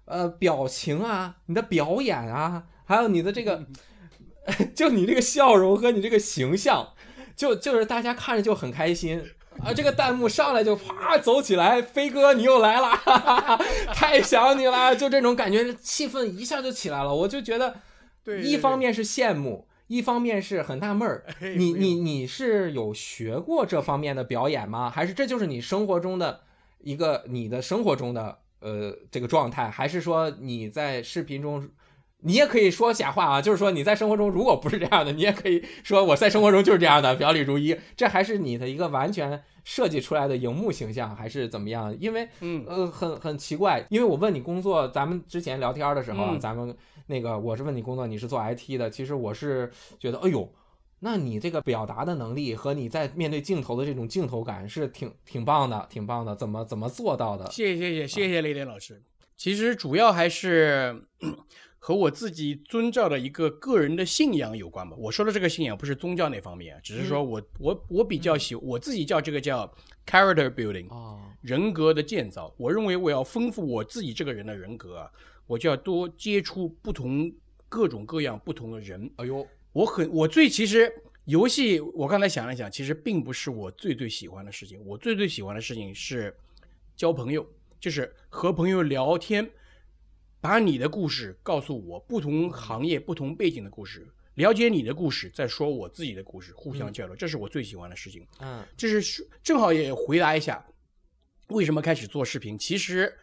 [0.06, 3.66] 呃表情啊，你的表演啊，还有你的这个，
[4.76, 6.90] 就你这个笑容和你这个形象，
[7.36, 9.24] 就就是大家看着就很开心。
[9.64, 17.14] 啊，这个弹幕上来就啪走起来，飞哥你又来了，哈哈哈，太想你了，就这种感觉，气氛一下就起来了。
[17.14, 17.76] 我就觉得，
[18.24, 21.26] 对对一方面是羡慕，一方面是很纳闷儿。
[21.42, 24.90] 哎你你你是有学过这方面的表演吗？
[24.90, 26.42] 还是这就是你生活中的
[26.80, 29.70] 一个你的生活中的呃这个状态？
[29.70, 31.70] 还是说你在视频中？
[32.26, 37.78] 你也可以说假话啊，就是说你在生活中如果不是这样的，你也可以说我在生活中就是这样的，表里如一。
[37.98, 41.94] 这还是你的一个完全设计出来的荧幕形象，还是怎么样？
[42.00, 46.74] 因为嗯呃，很很奇怪，因为我问你工作，咱们之前聊天的时候啊，嗯咱们
[47.08, 50.52] 那个我是问你工作，你是做 IT 的，其实我是觉得，哎呦，
[51.00, 57.50] 那你这个表达的能力和你在面对镜头的这种镜头感是挺挺棒的，挺棒的，怎么怎么做到的？
[57.52, 59.02] 谢谢谢谢谢谢雷电老师。
[59.36, 61.36] 其实主要还是嗯
[61.80, 64.96] 和我自己遵照的一个个人的信仰有关吧。
[64.98, 69.70] 我说的这个信仰不是宗教那方面，只是说我、我我比较喜我自己叫这个叫
[70.06, 72.54] character building，哦，人格的建造。
[72.58, 75.12] 我认为我要丰富我自己这个人的人格啊，
[75.46, 77.32] 我就要多接触不同
[77.70, 79.12] 各种各样不同的人。
[79.18, 80.92] 哎呦，我很我最其实
[81.26, 84.80] 游戏，我刚才想了想，其实并不是我最最喜欢的事情。
[84.86, 86.36] 我最最喜欢的事情是
[86.96, 87.48] 交朋友，
[87.80, 89.50] 就是和朋友聊天，
[90.42, 98.28] 把你的故事告诉我，不同行业、不同背景的故事，了解你的故事，再说我自己的故事，互相交流，这是我最喜欢的事情。
[98.40, 100.66] 嗯这是正好也回答一下，
[101.48, 102.58] 为什么开始做视频？
[102.58, 103.14] 其实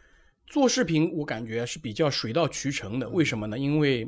[0.51, 3.09] 做视频我感觉是比较水到渠成的。
[3.09, 3.57] 为什么呢？
[3.57, 4.07] 因为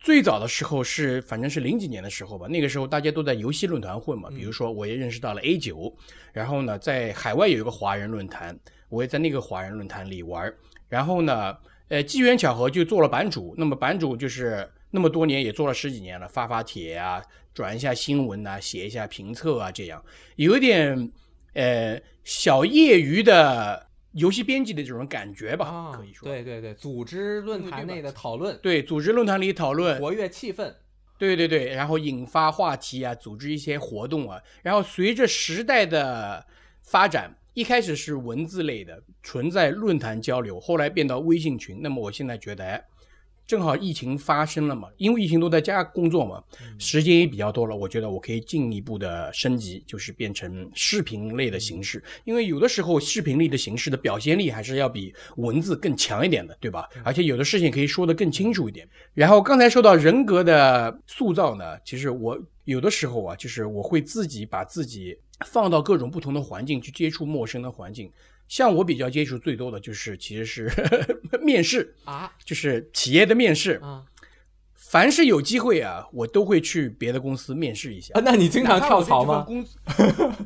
[0.00, 4.30] 最早的时候是反正是零几年的时候吧，那个时候大家都在游戏论坛混嘛。
[4.30, 5.94] 比如说我也认识到了 A 九，
[6.32, 10.50] 然后呢在海外有一个华人论坛，我也在那个华人论坛里玩。
[10.88, 11.54] 然后呢，
[11.88, 13.54] 呃，机缘巧合就做了版主。
[13.58, 17.22] 那么版主就是那么多年也做了十几年了，发发帖啊，
[17.52, 20.02] 转一下新闻啊，写一下评测啊，这样
[20.36, 21.12] 有一点
[21.52, 26.28] 呃小业余的游戏编辑的这种感觉吧，啊，可以说。
[26.28, 30.74] 对对对，组织论坛内的讨论，对，组织论坛里讨论，活跃气氛，
[31.18, 36.44] 对对对，然后引发话题啊，组织一些活动啊，然后随着时代的
[36.82, 41.80] 发展，一开始是文字类的，存在论坛交流，后来变到微信群。
[41.80, 42.84] 那么我现在觉得，哎，
[43.46, 46.42] 正好疫情发生了嘛，因为疫情都在家工作嘛，
[46.78, 52.02] 时间也比较多了，我觉得我可以进一步的升级，就是变成视频类的形式。
[52.24, 56.88] 因为有的时候视频类的形式的表现力还是要比文字更强一点的，对吧？
[57.04, 58.88] 而且有的事情可以说得更清楚一点。
[59.12, 68.10] 然后刚才说到人格的塑造呢，其实我有的时候啊，就是我会自己把自己放到各种不同的环境去接触陌生的环境。
[68.52, 70.70] 像我比较接触最多的就是其实是
[71.40, 73.80] 面试，啊就是企业的面试。
[73.82, 74.04] 啊
[74.76, 78.20] 凡是有机会啊，我都会去别的公司面试一下啊，。
[78.22, 79.40] 那你经常跳槽吗？
[79.48, 79.64] 工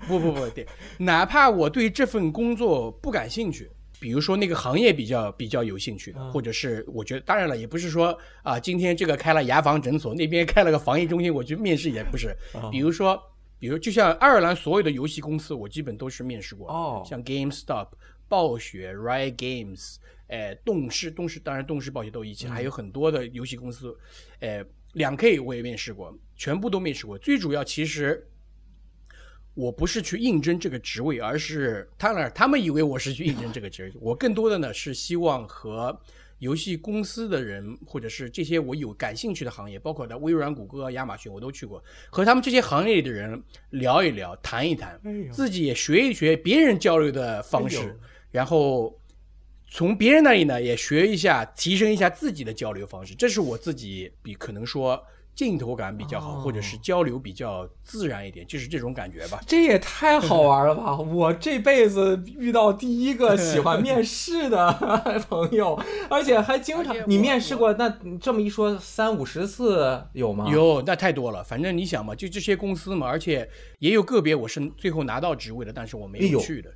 [0.07, 0.65] 不不不，对，
[0.99, 12.29] 哪怕我对这份工作不感兴趣，比如说那个行业比较比较有兴趣的，嗯或者是我觉得，当然了，也不是说啊，今天这个开了牙防诊所，那边开了个防疫中心，我去面试也不是。
[12.55, 13.21] 啊比如说，
[13.59, 17.89] 比如就像爱尔兰所有的游戏公司，我基本都是面试过的，哦像 GameStop、
[18.29, 19.97] 暴雪、Riot Games，
[20.29, 23.97] 呃，动视，动视当然动视、暴雪都一起，还有很多的游戏公司，
[24.41, 27.17] 呃，两 K 我也面试过，全部都面试过。
[27.19, 28.27] 最主要其实。
[29.57, 35.99] 我不是去应征这个职位，而是当然他们以为我是去应征这个职位，我更多的呢是希望和
[36.39, 47.97] 游戏公司的人，或者是这些我有感兴趣的行业，包括的微软、谷歌、亚马逊，我都去过，和他们这些行业里的人聊一聊、谈一谈，哎自己也学一学别人交流的方式，哎
[48.31, 49.01] 然后
[49.67, 53.15] 从别人那里呢也学一下，提升一下自己的交流方式。
[53.15, 55.03] 这是我自己比可能说
[55.37, 59.39] 镜头感比较好，或者是交流比较自然一点，就是这种感觉吧。
[59.47, 60.97] 这也太好玩了吧！
[60.97, 64.73] 我这辈子遇到第一个喜欢面试的
[65.29, 65.79] 朋友，
[66.09, 66.97] 而且还经常。
[67.07, 67.71] 你面试过？
[67.75, 70.49] 那这么一说，三五十次有吗？
[70.51, 71.45] 有，那太多了。
[71.45, 73.47] 反正你想嘛，就这些公司嘛，而且
[73.81, 76.71] 也有个别我是最后拿到职位的，但是我没有去的。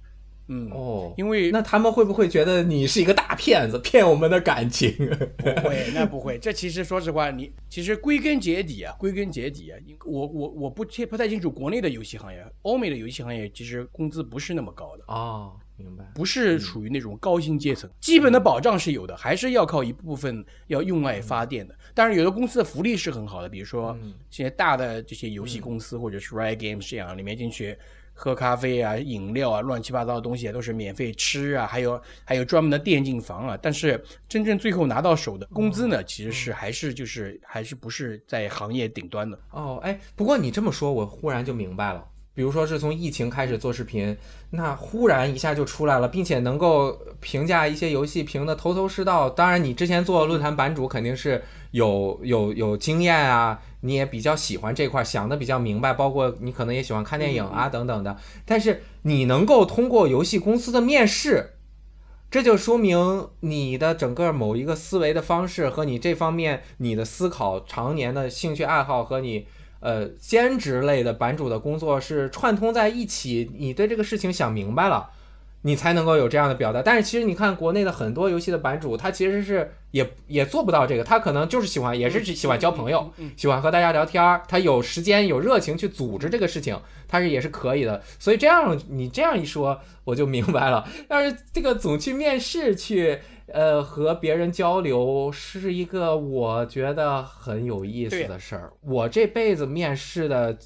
[0.53, 4.93] 嗯，哦，因为那他们会不会觉得你是一个大骗子，骗我们的感情？
[5.39, 6.39] 不会，那不会。
[6.39, 16.05] 这其实说实话，你其实归根结底啊，归根结底啊，我我我不切不太清楚国内的游戏行业，欧美的游戏行业其实工资不是那么高的，哦，明白。
[16.17, 21.73] 不是属于那种高薪阶层，基本的保障是有的，还是要靠一部分要用爱发电的。
[21.95, 23.97] 但是，有的公司的福利是很好的，比如说
[24.31, 27.79] 现在大的这些游戏公司或者是 Riot Games 这样，里面进去。
[28.23, 33.59] 喝咖啡啊、饮料啊、乱七八糟的东西都是免费吃啊，还有还有专门的电竞房啊。
[33.63, 33.99] 但是
[34.29, 39.39] 真正最后拿到手的工资呢，其实是还是就是还是不是在行业顶端的。
[39.53, 42.05] 哦，哎，不过你这么说，我忽然就明白了。
[42.35, 44.15] 比如说是从疫情开始做视频，
[44.51, 49.31] 那忽然一下就出来了，并且能够评价一些游戏评的头头是道。
[49.31, 58.17] 当然，你之前做论坛版主肯定是有有有经验啊，你也比较喜欢这块，想的比较明白，包括你可能也喜欢看电影啊等等的。
[58.45, 61.55] 但是你能够通过游戏公司的面试，
[62.31, 69.47] 这就说明你的整个某一个思维的方式和你这方面你的思考常年的兴趣爱好和你
[69.81, 75.11] 呃兼职类的版主的工作是串通在一起，你对这个事情想明白了。
[75.63, 88.03] 你才能够有这样的表达，但是其实你看国内的很多游戏的版主，他其实是也也做不到这个，他可能就是喜欢，也是喜欢交朋友，喜欢和大家聊天儿，他有时间有热情去组织这个事情，他是也是可以的。
[88.19, 90.89] 所以这样你这样一说，我就明白了。
[91.07, 93.19] 但是这个总去面试去，
[93.53, 98.73] 呃，和别人交流是一个我觉得很有意思的事儿。
[98.81, 100.57] 我这辈子面试的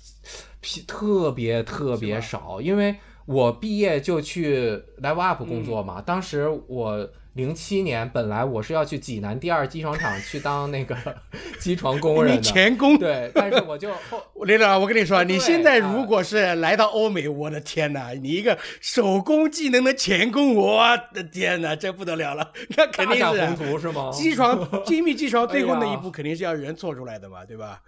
[0.60, 2.94] 屁 特别特别少，因为
[3.26, 6.00] 我毕业就去 Live Up 工作嘛。
[6.00, 10.96] 当时我零七年本来我是要去济南第二机床厂去当那个
[11.58, 24.10] 机床工人你的，钳工，对，但是我就后 雷导，我跟你说，你现在啊如果是来到欧美，我的天哪，你一个手工技能的钳工，我的天哪，这不得了了，那肯定是啊大展宏图是吗？
[24.12, 27.80] 机床精密机床 最后那一步肯定是要人做出来的嘛，对吧？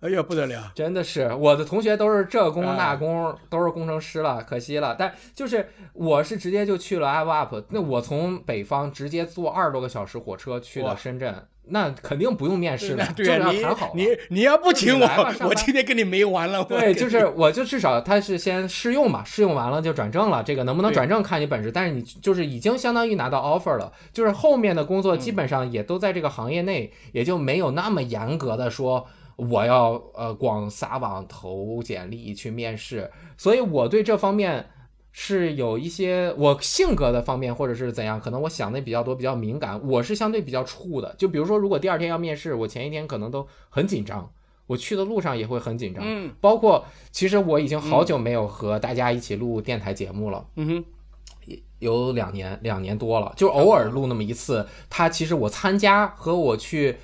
[0.00, 2.76] 哎呀，不得了，真的是，我的同学都是这工啊。
[2.78, 4.94] 那工，都是工程师了，可惜了。
[4.96, 10.90] 但就是我是直接就去了 Live Up，那我从北方直接坐二十多个小时火车去哇。
[10.90, 11.34] 的深圳，
[11.64, 15.06] 那肯定不用面试的，对就是要啊，谈好了你你你要不请我，
[15.48, 16.62] 我今天跟你没完了。
[16.62, 29.04] 对，就是我就至少他是先试用嘛，试用完了就转正了，这个能不能转正看你本事，但是你就是已经相当于拿到 offer 了，就是后面的工作嗯基本上也都在这个行业内，也就没有那么严格的说
[29.38, 34.66] 我要呃广撒网投简历去面试，所以我对这方面。
[35.10, 39.80] 是有一些我性格的方面，或者是怎样，可能我想的比较多，比较敏感。
[39.84, 44.30] 我是相对比较怵的，就比如说，如果第二天要面试，我前一天可能都很紧张，
[44.68, 46.04] 我去的路上也会很紧张。
[46.06, 54.68] 嗯包括其实我已经好久没有和大家一起录电台节目了，嗯哼，有两年两年多了，就偶尔录那么一次。
[54.88, 56.98] 他其实我参加和我去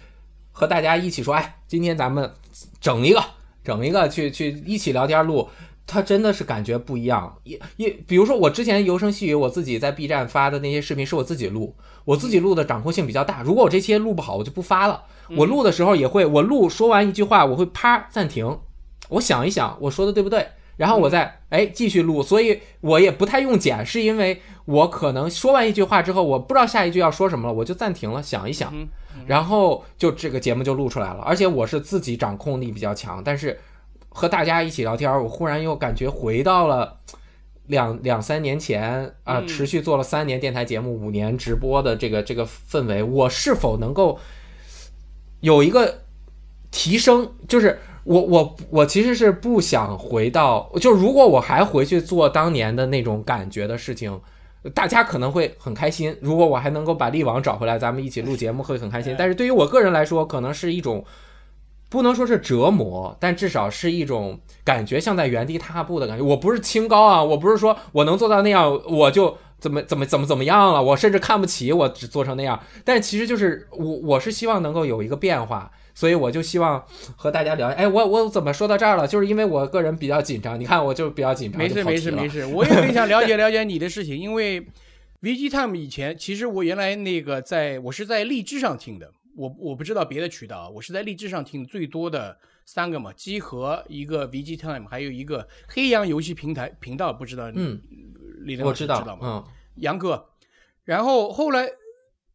[0.54, 2.32] 和大家一起说，哎，今天咱们
[2.80, 3.22] 整一个
[3.62, 5.46] 整一个去去一起聊天录。
[5.86, 11.76] 他真的是感觉不一样，也也比如说我之前游声细语，我自己在 B 站发的那些视频是我自己录，
[12.06, 13.42] 我自己录的掌控性比较大。
[13.42, 15.02] 如果我这些录不好，我就不发了。
[15.36, 18.58] 我录的时候也会，我录说完一句话，我会啪暂停，
[19.10, 20.48] 我想一想我说的对不对，
[20.78, 28.88] 然后我再哎继续录，所以我也不太用剪，是因为我可能说完一句话之后，我不知道下一句要说什么了，我就暂停了，想一想，嗯
[29.26, 31.20] 然后就这个节目就录出来了。
[31.22, 33.58] 而且我是自己掌控力比较强，但是
[34.08, 37.00] 和大家一起聊天，我忽然又感觉回到了。
[37.68, 44.18] 两两三年前啊、嗯持续做了三年电台节目，五年直播的这个这个氛围，我是否能够
[45.40, 46.02] 有一个
[46.70, 47.32] 提升？
[47.48, 54.20] 就是我我我其实是不想回到，就如果我还回去做当年的那种感觉的事情，
[54.72, 56.16] 大家可能会很开心。
[56.20, 59.14] 如果我还能够把力王找回来，咱们一起录节目会很开心。
[59.18, 61.04] 但是对于我个人来说，可能是一种
[61.90, 66.24] 不能说是折磨，但至少是一种感觉像在原地踏步的感觉。
[66.24, 72.58] 我不是清高啊，我不是说我能做到那样，我就怎么 怎么怎么怎么样了，我甚至看不起我只做成那样。
[72.84, 75.70] 但其实就是我我是希望能够有一个变化。
[75.94, 76.84] 所以我就希望
[77.16, 79.06] 和大家聊，哎，我我怎么说到这儿了？
[79.06, 84.66] 就是因为我个人比较紧张，你看我就比较紧张，没事没事没事，我也很想了解了解你的事情，因为
[85.22, 92.36] VG Time 以前其实我原来那个在我是在荔枝上听的，我我不知道别的渠道啊，我是在荔枝上听最多的
[92.66, 97.80] 三个嘛，集合一个 VG Time，还有一个黑羊游戏平台频道，不知道嗯，
[98.42, 99.44] 李登我知道，知道吗？
[99.46, 100.30] 嗯，杨哥，
[100.84, 101.68] 然后后来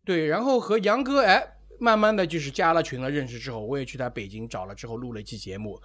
[0.05, 5.81] 对，然后和杨哥哎，慢慢的就是加了群了，认识之后，我也去他北京找了之后录了一期节目，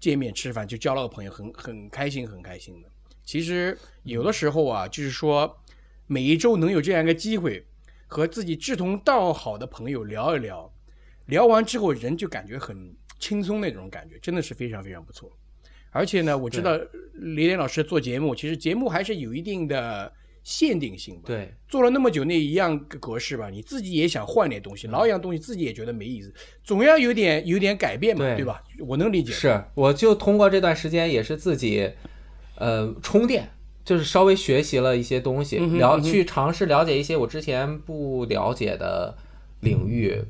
[0.00, 2.88] 见面吃饭就交了个朋友，很很开心，很开心的。
[3.24, 5.60] 其实有的时候啊，就是说
[6.06, 7.64] 每一周能有这样一个机会，
[8.06, 10.72] 和自己志同道好的朋友聊一聊，
[11.26, 15.30] 聊完之后人就感觉很轻松那种感觉，真的是非常非常不错。
[15.90, 16.76] 而且呢，我知道
[17.12, 20.12] 李连老师做节目，其实节目还是有一定的
[20.42, 21.22] 限定性吧。
[21.26, 26.32] 对，做了那么久那一样格式吧，你自己也想换点东西，老一样东西自己也觉得没意思，
[26.64, 28.62] 总要有点有点改变嘛，对对吧？
[28.80, 29.32] 我能理解。
[29.32, 31.90] 是，我就通过这段时间也是自己，
[32.56, 33.50] 呃，充电，
[33.84, 39.16] 就是稍微学习了一些东西，了嗯哼嗯去尝试了解一些我之前不了解的
[39.60, 40.22] 领域，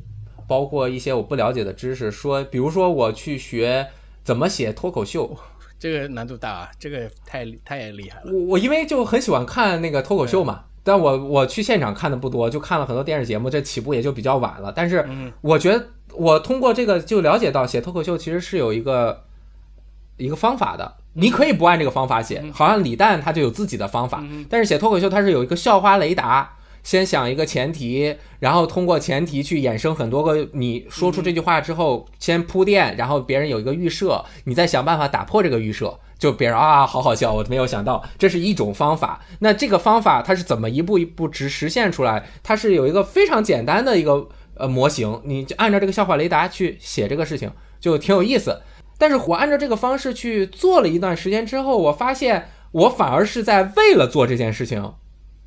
[0.47, 2.11] 包括一些我不了解的知识。
[2.11, 3.89] 说，比如说我去学
[4.23, 5.37] 怎么写脱口秀，
[5.83, 8.31] 这个难度大啊，这个太太厉害了。
[8.33, 10.63] 我我因为就很喜欢看那个脱口秀嘛。
[10.85, 14.73] 但我我去现场看的不多，就看了很多电视节目，这起步也就比较晚了。
[14.75, 19.25] 但是嗯我觉得我通过这个就了解到，写脱口秀其实是有一个
[20.19, 20.99] 一个方法的。
[21.15, 35.99] 你可以不按这个方法写，好像李诞他就有自己的方法，但是写脱口秀他是有一个校花雷达，先想一个前提，然后通过前提去衍生很多个你说出这句话之后，先铺垫，然后别人有一个预设，你再想办法打破这个预设。
[36.19, 39.21] 就别人啊，好好笑，我没有想到，这是一种方法。
[39.41, 42.25] 那这个方法它是怎么一步一步直实现出来？
[42.45, 48.63] 它是有一个非常简单的一个呃模型，你就按照这个笑话雷达去写这个事情，就挺有意思。
[48.99, 54.95] 但是我按照这个方式去做了一段时间之后，我发现我反而是在为了做这件事情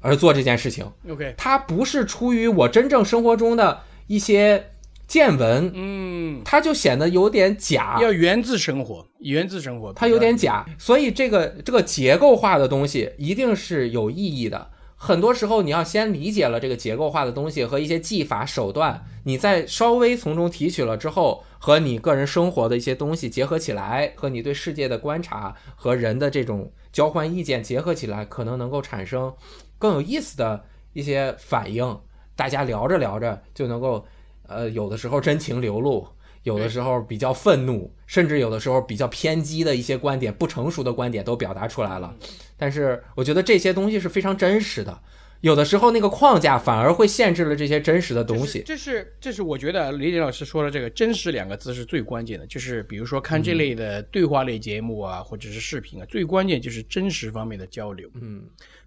[0.06, 4.72] 而做这件事情，OK，它不是出于我真正生活中的一些
[5.08, 7.98] 见闻，嗯，它就显得有点假。
[8.00, 14.70] 要源自生活，源自生活，它有点假，所以这个这个结构化的东西一定是有意义的。
[14.96, 29.32] 很多时候你要先理解了这个结构化的东西和一些技法手段，你再稍微从中提取了之后，和你个人生活的一些东西结合起来，和你对世界的观察和人的这种交换意见结合起来，可能能够产生
[29.78, 30.64] 更有意思的
[30.94, 31.98] 一些反应。
[32.36, 34.06] 大家聊着聊着就能够，
[34.48, 36.06] 呃，有的时候真情流露，
[36.44, 42.14] 有的时候比较愤怒，甚至有的时候比较偏激的一些观点、不成熟的观点都表达出来了。
[42.58, 45.02] 但是我觉得这些东西是非常真实的，
[45.42, 48.64] 有的时候那个框架反而会限制了这些真实的东西。
[48.66, 52.46] 这是这是我觉得李李老师说的这个“真实”两个字是最关键的。
[52.48, 58.10] 就是比如说看这类的对话类节目啊，或者是视频啊，最关键就是真实方面的交流。
[58.16, 58.44] 嗯，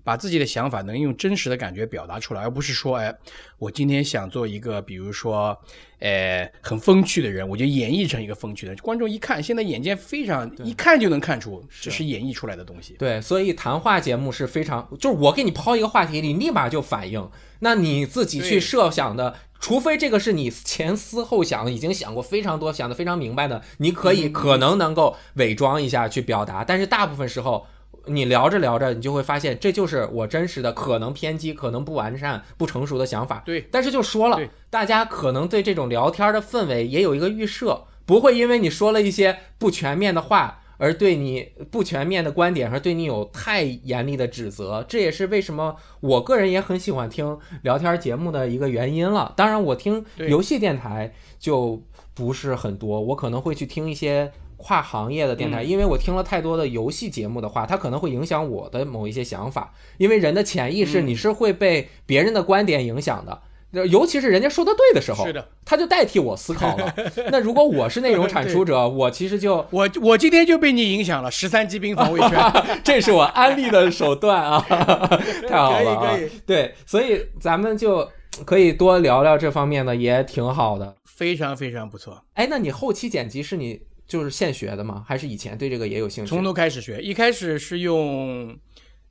[0.09, 3.15] 把自己的想法能用真实的感觉表达出来，而不是说，哎，
[3.59, 5.55] 我今天想做一个，比如说，
[5.99, 8.81] 呃，很风趣的人，我就演绎成一个风趣的人。
[8.81, 12.95] 观众一看，现在眼尖非常一看就能看出这是演绎出来的东西。
[12.99, 27.67] 对，所以谈话节目是非常，就是我给你抛一个话题，你立马就反应，那你自己去设想的，除非这个是你前思后想，已经想过非常多，想的非常明白的，你可以可能能够伪装一下去表达，但是大部分时候。
[28.09, 33.43] 你聊着聊着，你就会发现这就是我真实的、可能偏激、可能不完善、不成熟的想法。
[33.45, 34.41] 对但是就说了，
[34.71, 44.85] 大家可能对这种聊天的氛围也有一个预设，不会因为你说了一些不全面的话而对你不全面的观点，而对你有太严厉的指责。
[44.89, 49.33] 这也是为什么我个人也很喜欢听聊天节目的一个原因了。
[49.37, 51.83] 当然，我听游戏电台就
[52.15, 54.33] 不是很多，我可能会去听一些。
[54.59, 59.73] 跨行业的电台，嗯因为我听了太多的游戏节目的话，它可能会影响我的某一些想法。
[59.97, 63.41] 因为人的潜意识，嗯你是会被别人的观点影响的，
[63.87, 66.95] 尤其是人家说的对的时候，是的，他就代替我思考了。
[67.31, 72.53] 那如果我是内容产出者，我其实就我我今天就被你影响了，十三级兵防卫圈，
[72.83, 74.59] 这是我安利的手段啊，
[75.49, 76.19] 太好了啊！
[76.47, 78.09] 对，所以咱们就
[78.45, 80.97] 可以多聊聊这方面的，也挺好的。
[81.05, 82.23] 非常非常不错。
[82.35, 85.05] 哎，那你后期剪辑是你就是现学的吗？
[85.07, 86.31] 还是以前对这个也有兴趣？
[86.31, 88.59] 从头开始学，一开始是用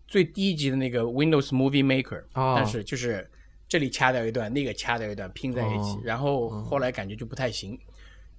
[0.08, 3.30] 最低级的那个 Windows Movie Maker，、哦但是就是
[3.70, 7.78] 这里掐掉一段，那个掐掉一段，拼在一起，哦然后后来感觉就不太行，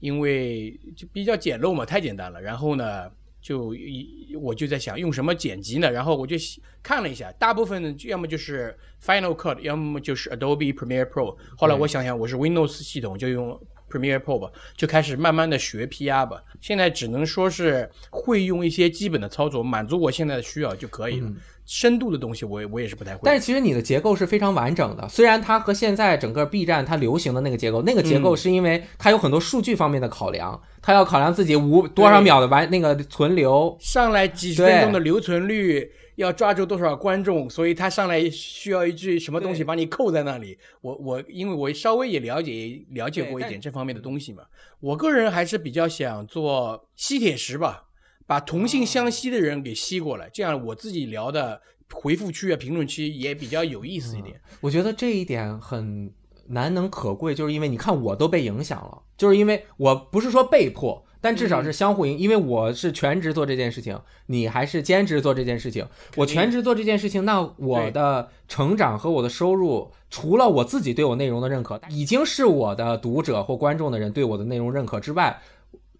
[0.01, 2.43] 因为就比较简陋嘛，太简单了。
[2.43, 3.09] 然后呢，
[3.41, 5.89] 就一我就在想用什么剪辑呢？
[5.91, 6.37] 然后我就
[6.83, 11.37] 看了一下，大部分呢要么就是 Final Cut，要么就是 Adobe Premiere Pro。
[11.57, 16.43] 后来我想想，我是 Windows 系统，就用 Premiere Pro 吧，就开始慢慢的学 PR 吧。
[16.61, 21.28] 现在只能说是会用一些基本的操作，满足我现在的需要就可以了。
[21.70, 23.18] 深度的东西我也我也是不太会。
[23.18, 40.59] 嗯但是其实你的结构是非常完整的，虽然它和现在整个 B 站它流行的那个结构，那个结嗯构是因为它有很多数据方面的考量，它要考量自己五多少秒的完那个存留，上来几十分钟的留存率，要抓住多少观众，所以他上来需要一句什么东西把你扣在那里。
[40.81, 44.43] 我我因为我稍微也了解了解过一点这方面的东西嘛，
[44.81, 47.85] 我个人还是比较想做吸铁石吧，
[48.27, 51.62] 把同性相吸的人给吸过来，这样我自己聊的
[51.93, 54.41] 回复区啊、评论区也比较有意思一点。
[54.61, 56.12] 我觉得这一点很
[56.49, 65.87] 难能可贵，就是因为你看我都被影响了，就是因为我不是说被迫，但至少是相互影，因为我是全职做这件事情，你还是兼职做这件事情。
[66.16, 75.41] 我全职做这件事情，那我的成长和我的收入，除了我自己对我内容的认可，已经是我的读者或观众的人对我的内容认可之外，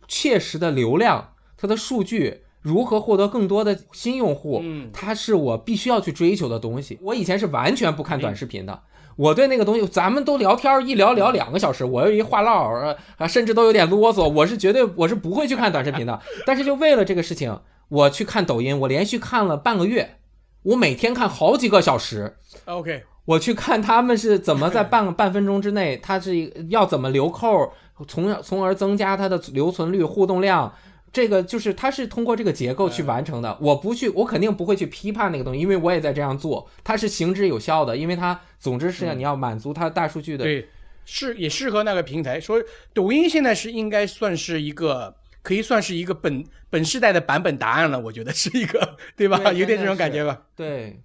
[0.07, 2.43] 切实的流量，它的数据。
[2.61, 4.61] 如何获得更多的新用户？
[4.63, 6.99] 嗯它是我必须要去追求的东西。
[7.03, 8.83] 我以前是完全不看短视频的，
[9.17, 12.69] 我对那个东西，咱们都聊天一聊聊两个小时，我有一话唠
[13.17, 16.21] 啊，甚至都有点啰嗦，我是绝对我是不会去看短视频的。
[16.45, 20.17] 但是就为了这个事情，我去看抖音，我连续看了半个月，
[20.63, 22.37] 我每天看好几个小时。
[22.65, 27.73] OK，我去看他们是怎么在 半半分钟之内，他是要怎么留扣，
[28.07, 30.73] 从从而增加它的留存率、互动量。
[31.13, 33.57] 这个就是它是通过这个结构去完成的。
[33.61, 40.45] 我不去，我肯定不会去批判那个东西，因为我也在这样做，它是行之有效的，因为它总之是你要满足它大数据的。
[40.45, 40.69] 对，
[41.05, 42.39] 是也适合那个平台。
[42.39, 49.39] 说抖音现在是应该算是一个，可以算是一个本本世代的版本答案了，我觉得是一个， 对吧？
[49.39, 50.43] 对有点这种感觉吧？
[50.55, 51.01] 对，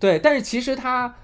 [0.00, 1.14] 对，但是其实它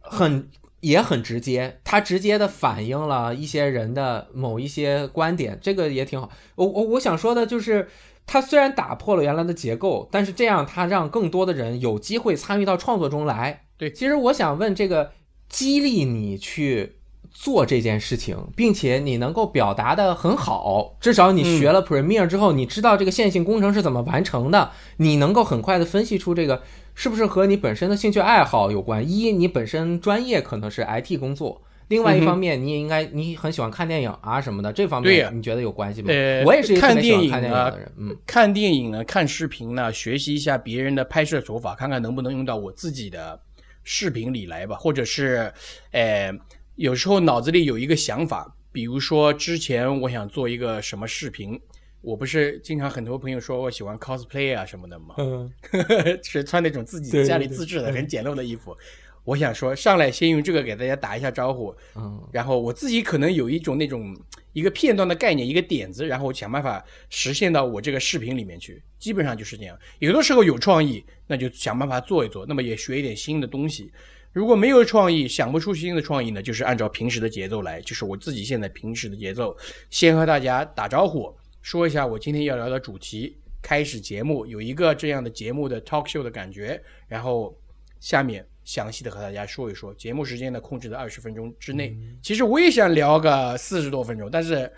[0.00, 0.48] 很
[0.80, 6.30] 也很直接，它直接的反映了一些人的某一些观点，这个也挺好。
[6.54, 7.88] 我我我想说的就是，
[8.26, 13.64] 它虽然打破了原来的结构，但是这样它让更多的人有机会参与到创作中来。
[13.76, 15.12] 对其实我想问这个
[15.48, 16.95] 激励你去。
[17.38, 26.62] 做这件事情，并且你能够表达的很好，至少你学了 Premiere 之后，你知道这个线性工程是怎么完成的，你能够很快的分析出这个
[26.94, 29.06] 是不是和你本身的兴趣爱好有关？
[29.06, 36.08] 一，你本身专业可能是 IT 工作；另外一方面，你也应该你很喜欢看电影啊什么的，这方面你觉得有关系吗？
[36.10, 43.38] 呃我也是一个特看别喜欢看电影的人，嗯，看电影呢，看视频呢，学习一下别人的拍摄手法，看看能不能用到我自己的
[43.84, 45.52] 视频里来吧，或者是，
[45.92, 46.32] 呃，
[46.76, 51.58] 有时候脑子里有一个想法，比如说之前我想做一个什么视频，
[52.02, 55.14] 我不是经常很多朋友说我喜欢 cosplay 啊什么的吗？
[55.16, 55.50] 嗯
[56.22, 58.76] 是穿那种自己家里自制的很简陋的衣服。
[59.24, 64.14] 我想说，上来先用这个给大家打一下招呼，嗯然后我自己可能有一种那种
[64.52, 68.82] 一个片段的概念，一个点子，然后想办法实现到我这个视频里面去。
[68.98, 69.76] 基本上就是这样。
[69.98, 73.90] 有的时候有创意，那就想办法做一做，那么也学一点新的东西。
[74.36, 79.56] 如果没有创意，想不出新的创意呢，就是按照平时的节奏来，就是我自己现在平时的节奏，
[79.88, 86.78] 先和大家打招呼，说一下我今天要聊的主题，开始节目，有一个这样的节目的 talk show 的感觉，
[87.08, 87.58] 然后
[87.98, 89.94] 下面详细的和大家说一说。
[89.94, 91.96] 节目时间呢控制在二十分钟之内。
[92.20, 94.70] 其实我也想聊个四十多分钟，但是，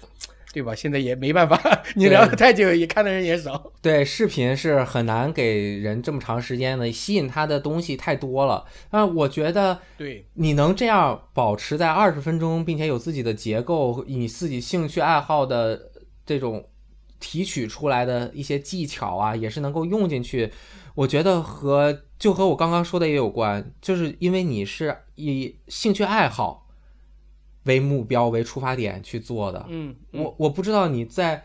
[0.52, 0.74] 对吧？
[0.74, 1.60] 现在也没办法，
[1.94, 3.72] 你聊的太久，也看的人也少。
[3.82, 8.64] 对，视频是很难给人这么长时间的，吸引他的东西太多了。
[8.90, 15.90] 啊，我觉得对，你能这样保持在二十分钟，并且有自己的结构，你自己兴趣爱好的
[16.24, 16.64] 这种
[17.20, 20.50] 提取出来的一些技巧啊，也是能够用进去。
[20.94, 26.67] 我觉得和就和我刚刚说的也有关，就是因为你是以兴趣爱好
[27.68, 29.64] 为目标为出发点去做的。
[29.68, 31.44] 嗯，嗯我我不知道你在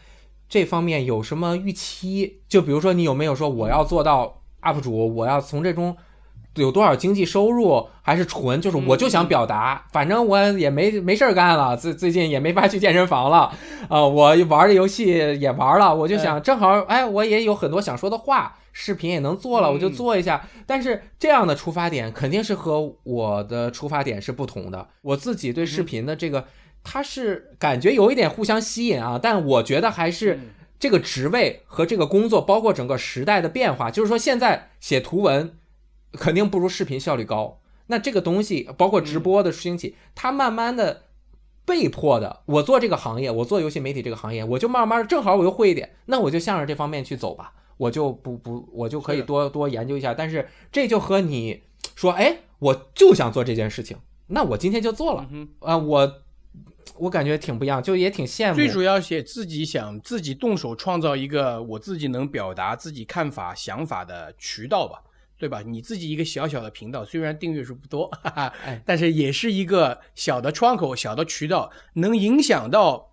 [0.49, 5.95] 这方面有什么预期，就比如说你有没有说我要做到 UP 主，我要从这中
[6.55, 13.51] 有多少经济收入，还是纯就是我就想表达，反正我也没没事儿干了，最最近也没法去健身房了，
[13.89, 15.05] 啊、我玩的游戏
[15.39, 18.55] 也玩了，我就想正好哎，我也有很多想说的话。
[18.73, 20.45] 视频也能做了，我就嗯做一下。
[20.67, 24.89] 但是这样的出发点肯定是和我的出发点是不同的。
[25.01, 26.47] 我自己对视频的这个，
[26.83, 35.57] 它是感觉有一点互相吸引啊，但我觉得还是嗯这个职位和这个工作，包括整个时代的变化，就是说现在写图文
[36.13, 37.61] 肯定不如视频效率高。
[37.87, 41.03] 那这个东西，包括直播的兴起，它慢慢的
[41.65, 50.13] 被迫的，我做这个行业，我做游戏媒体这个行业，我就慢慢正好我又会一点，那我就向着这方面去走吧，我就不不，我就可以多多研究一下。
[50.13, 51.61] 但是这就和你
[51.95, 53.97] 说，哎，我就想做这件事情，
[54.27, 56.13] 那我今天就做了嗯啊、我
[56.97, 58.55] 我感觉挺不一样，就也挺羡慕。
[58.55, 65.01] 最主要写自己想自己动手创造一个我自己能表达自己看法、想法的渠道吧，
[65.39, 65.61] 对吧？
[65.65, 73.11] 你自己一个小小的频道，虽然订阅数不多，哈哈哎， 但是也是一个小的窗口、小的渠道，能影响到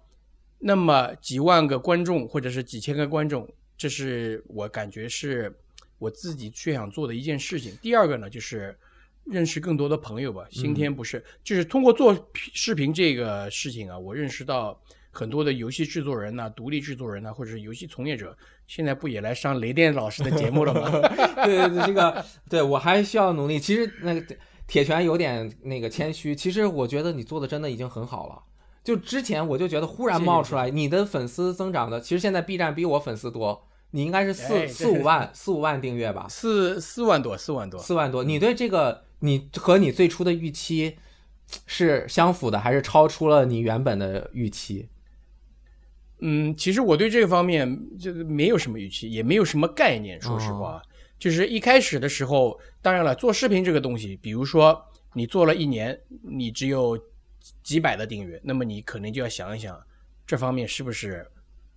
[0.58, 3.48] 那么几万个观众或者是几千个观众，
[3.80, 5.50] 这是我感觉是
[5.98, 7.74] 我自己最想做的一件事情。
[7.80, 8.76] 第二个呢，就是
[9.24, 10.46] 认识更多的朋友吧。
[10.50, 14.78] 今天不是，就是通过做视频这个事情啊，我认识到
[15.10, 20.90] 很多的游戏制作人呐、独立制作人呐、或者是游戏从业者，现在不也来上雷电老师的节目了吗？
[21.46, 23.58] 对对对，这个对我还需要努力。
[23.58, 28.42] 其实那个铁拳有点那个谦虚，其实我觉得你做的真的已经很好了。
[28.84, 37.80] 就之前我就觉得忽然冒出来，你的粉丝增长的，其实现在 B 站比我粉丝多，你应该是四哎四五万四五万订阅吧，四四万多，四万多。
[37.80, 38.22] 四万多。
[38.22, 40.96] 你对这个你和你最初的预期
[41.66, 44.88] 是相符的，还是超出了你原本的预期？
[46.20, 50.20] 嗯，其实我对这个方面这个没有什么预期，也没有什么概念。
[50.20, 50.82] 说实话，
[51.18, 54.80] 就是一开始的时候，当然了，做视频这个东西，比如说
[55.14, 56.98] 你做了一年，你只有
[57.62, 59.80] 几百的订阅，那么你可能就要想一想，
[60.26, 61.26] 这方面是不是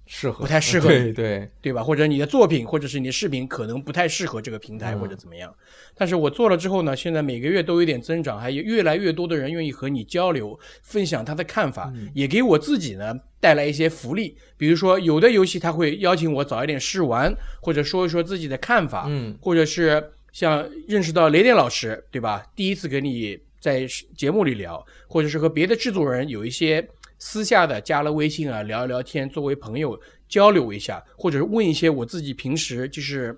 [0.05, 1.81] 适合不太适合对对，对吧？
[1.83, 5.53] 或者你的作品，或者是你的视频，可能不太适合这个平台，嗯或者怎么样。
[5.95, 14.37] 但是我做了之后呢，现在每个月都有点增长，还有越来越多的人愿意和你交流，分享他的看法，嗯也给我自己呢带来一些福利。
[14.57, 22.45] 比如说，有的游戏他会邀请我早一点试玩，或者说一说自己的看法，嗯或者是像认识到雷电老师，对吧？
[22.55, 23.87] 第一次跟你在
[24.17, 26.85] 节目里聊，或者是和别的制作人有一些
[27.25, 29.97] 私下的加了微信啊，聊一聊天，作为朋友
[30.27, 33.35] 交流一下，或者是问一些我自己平时就是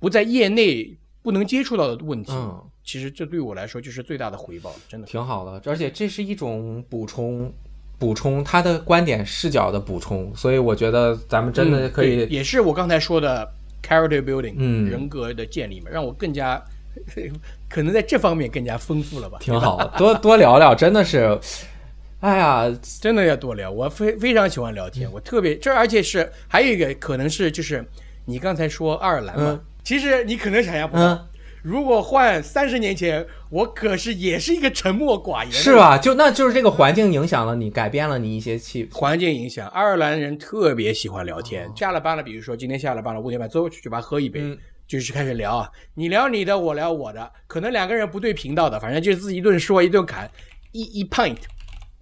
[0.00, 2.32] 不在业内不能接触到的问题。
[2.32, 5.06] 嗯其实这对我来说就是最大的回报，真的。
[5.06, 7.52] 挺好的，而且这是一种补充，
[7.98, 13.46] 补充他的观点视角的补充，所以我觉得咱们真的嗯可以，对也是我刚才说的
[13.82, 16.60] character building，嗯人格的建立嘛，让我更加
[17.68, 19.36] 可能在这方面更加丰富了吧。
[19.38, 21.38] 挺好的， 多多聊聊，真的是，
[22.20, 22.68] 哎呀，
[23.00, 27.84] 真的要多聊，我非非常喜欢聊嗯天，我特别这而且是还有一个可能是就是
[28.24, 31.28] 你刚才说爱尔兰嘛，嗯其实你可能想象不到，嗯，
[31.62, 35.74] 如果换三十年前，我可是也是一个沉默寡言是？
[35.76, 35.96] 吧？
[35.96, 41.66] 就那就是这个环境影响了你，改变了你一些气，环境影响，爱尔兰人特别喜欢聊天。
[41.66, 44.58] 哦下了班了，比如说今天下了班了，五点半走去酒吧喝一杯，嗯
[44.88, 50.30] 就是开始聊啊，你聊你的，我聊我的，可能两个人不对频道的，反正就是自己一顿说一顿侃，
[50.72, 51.36] 一一 pint，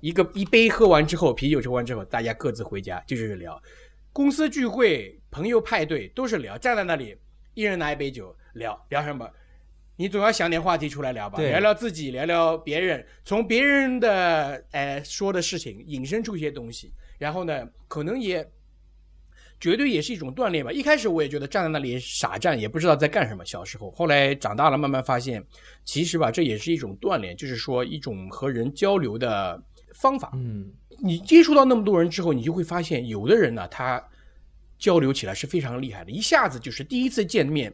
[0.06, 3.60] 一个一杯喝完之后，啤酒喝完之后，大家各自回家，就是聊。
[4.12, 7.16] 公司聚会、朋友派对都是聊，站在那里，
[7.54, 9.28] 一人拿一杯酒聊聊什么？
[9.96, 18.48] 你总要想点话题出来聊吧，聊聊自己，聊聊别人，从别人的呃说的事情引申出一些东西，然后呢，可能也
[19.58, 20.70] 绝对也是一种锻炼吧。
[20.70, 23.44] 一开始我也觉得站在那里傻站，也不知道在干什么。
[23.44, 25.44] 小时候，后来长大了，慢慢发现，
[25.84, 29.60] 其实吧，这也是一种锻炼，就是说一种和人交流的
[29.96, 30.30] 方法。
[30.34, 34.02] 嗯你接触到那么多人之后，你就会发现，有的人呢，他
[34.78, 37.70] 交流起来是非常厉害的，一下子就是第一次见面，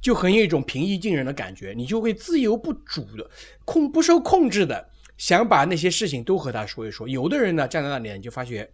[0.00, 3.28] 就很有一种平易近人的感觉，你就会自由不主的、
[3.64, 7.08] 控不受控制的想把那些事情都和他说一说。
[7.08, 8.70] 有的人呢，站在那里，你就发觉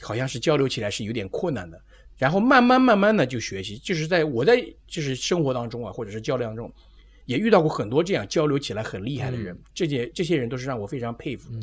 [0.00, 1.78] 好像是交流起来是有点困难的，
[2.16, 4.56] 然后慢慢慢慢的就学习，就是在我在
[4.86, 6.72] 就是生活当中啊，或者是交流当中。
[7.26, 11.60] 也遇到过很多这样交流起来很厉害的人，这些这些人都是让我非常佩服的，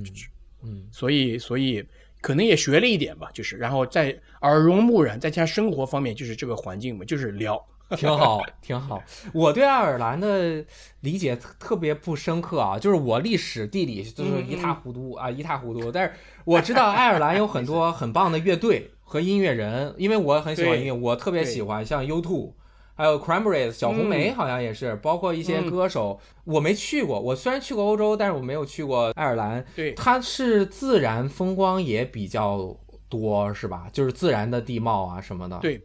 [0.67, 1.83] 嗯所以，所以
[2.21, 7.63] 可能也学了一点吧，就是然后在耳濡目染，再加上生活方面，就是这个环境嘛，就是聊。
[7.95, 9.01] 挺好，挺好。
[9.33, 10.61] 我对爱尔兰的
[10.99, 15.89] 理解特特别不深刻啊，就是我历史地理就是一塌糊涂啊，一塌糊涂。
[15.89, 16.11] 但是
[16.43, 22.51] 我知道爱尔兰有很多很棒的乐队和音乐人，因为我很喜欢音乐，我特别喜欢像 U2。
[22.97, 27.21] 还有 Cranberries 小红莓好像也是，包括一些歌手，我没去过。
[27.21, 29.63] 我虽然去过欧洲，但是我没有去过爱尔兰。
[29.75, 32.75] 对，它是自然风光也比较
[33.07, 33.87] 多，是吧？
[33.93, 35.59] 就是自然的地貌啊什么的。
[35.59, 35.79] 对，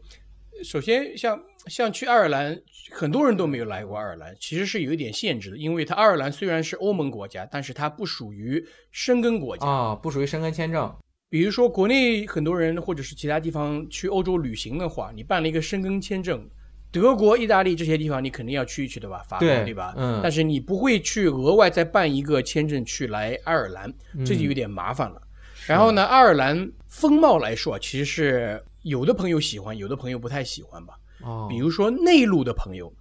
[0.65, 2.59] 首先像像去爱尔兰，
[2.93, 10.91] 很多人都没有来过爱尔兰，其实是有一点限制的，因为它爱尔兰虽然是欧盟国家，但是它不属于申根国家啊，不属于申根签证。
[11.29, 16.49] 比如说国内很多人或者是其他地方去欧洲旅行的话，你办了一个申根签证。
[16.93, 19.95] 德国、意大利这些地方你肯定要去一去的吧，法国对吧？
[19.97, 20.21] 嗯。
[20.23, 23.93] 但是你不会去额外再办一个签证去来爱尔兰，
[24.27, 25.21] 这就有点麻烦了。
[25.67, 30.95] 然后呢，爱尔兰风貌来说，其实是有的朋友喜欢，有的朋友不太喜欢吧。
[31.23, 31.47] 哦。
[31.49, 32.93] 比如说内陆的朋友，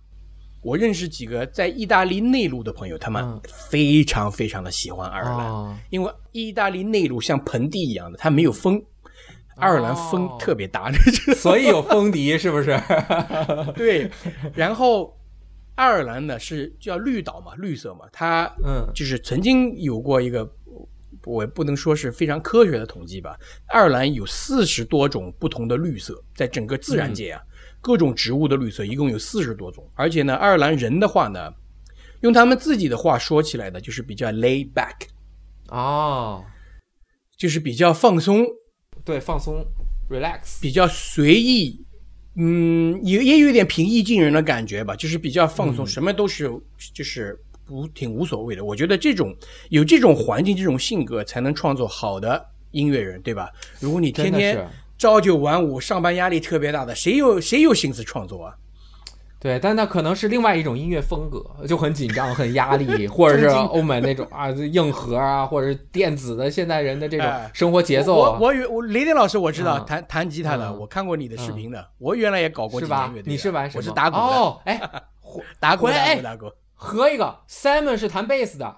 [0.62, 8.82] 我认识几个在意大利内陆的朋友，他们非常非常的喜欢爱尔兰，因为意大利内陆像盆地一样的，它没有风。
[9.58, 10.92] 爱尔兰风特别大，
[11.36, 12.80] 所以有风笛是不是？
[13.76, 14.10] 对，
[14.56, 15.16] 然后
[15.76, 20.50] 爱尔兰呢是叫绿岛嘛，绿色嘛，它嗯，就是曾经有过一个，
[21.26, 23.38] 我不能说是非常科学的统计吧。
[23.68, 27.42] 爱尔兰有四十多种不同的绿色，在整个自然界啊，
[27.82, 31.54] 各种植物的绿色一共有四十多种，而且呢，爱尔兰人的话呢，
[32.22, 35.08] 用他们自己的话说起来呢，就是比较 lay back，
[35.70, 36.44] 哦，
[37.38, 38.46] 就是比较放松。
[39.04, 39.66] 对，放松
[40.10, 41.84] ，relax，比较随意，
[42.36, 46.52] 嗯，也也有一点平易近人的感觉吧，就是比较放松，什么都是
[46.94, 48.64] 就是不挺无所谓的。
[48.64, 49.36] 我觉得这种
[49.70, 53.50] 有这种环境、这种性格，才能创作好的音乐人，对吧？
[53.80, 54.68] 如果你天天
[54.98, 58.56] 朝九晚五，上班压力特别大的，谁有谁有心思创作啊？
[59.42, 68.16] 对，但那可能是另外一种音乐风格，就很紧张、很压力， 或者是欧美那种啊硬核啊，或者是电子的现代人的这种生活节奏。
[68.16, 73.24] 我我我雷电老师我知道弹弹吉他的，我看过你的视频的，我原来也搞过几年乐队。
[73.26, 73.80] 你是玩什么？
[73.80, 74.22] 我是打鼓的。
[74.22, 74.80] 哦，哎，
[75.60, 76.46] 打鼓打鼓打鼓。
[76.76, 78.78] 合一个，Simon 是弹贝斯的。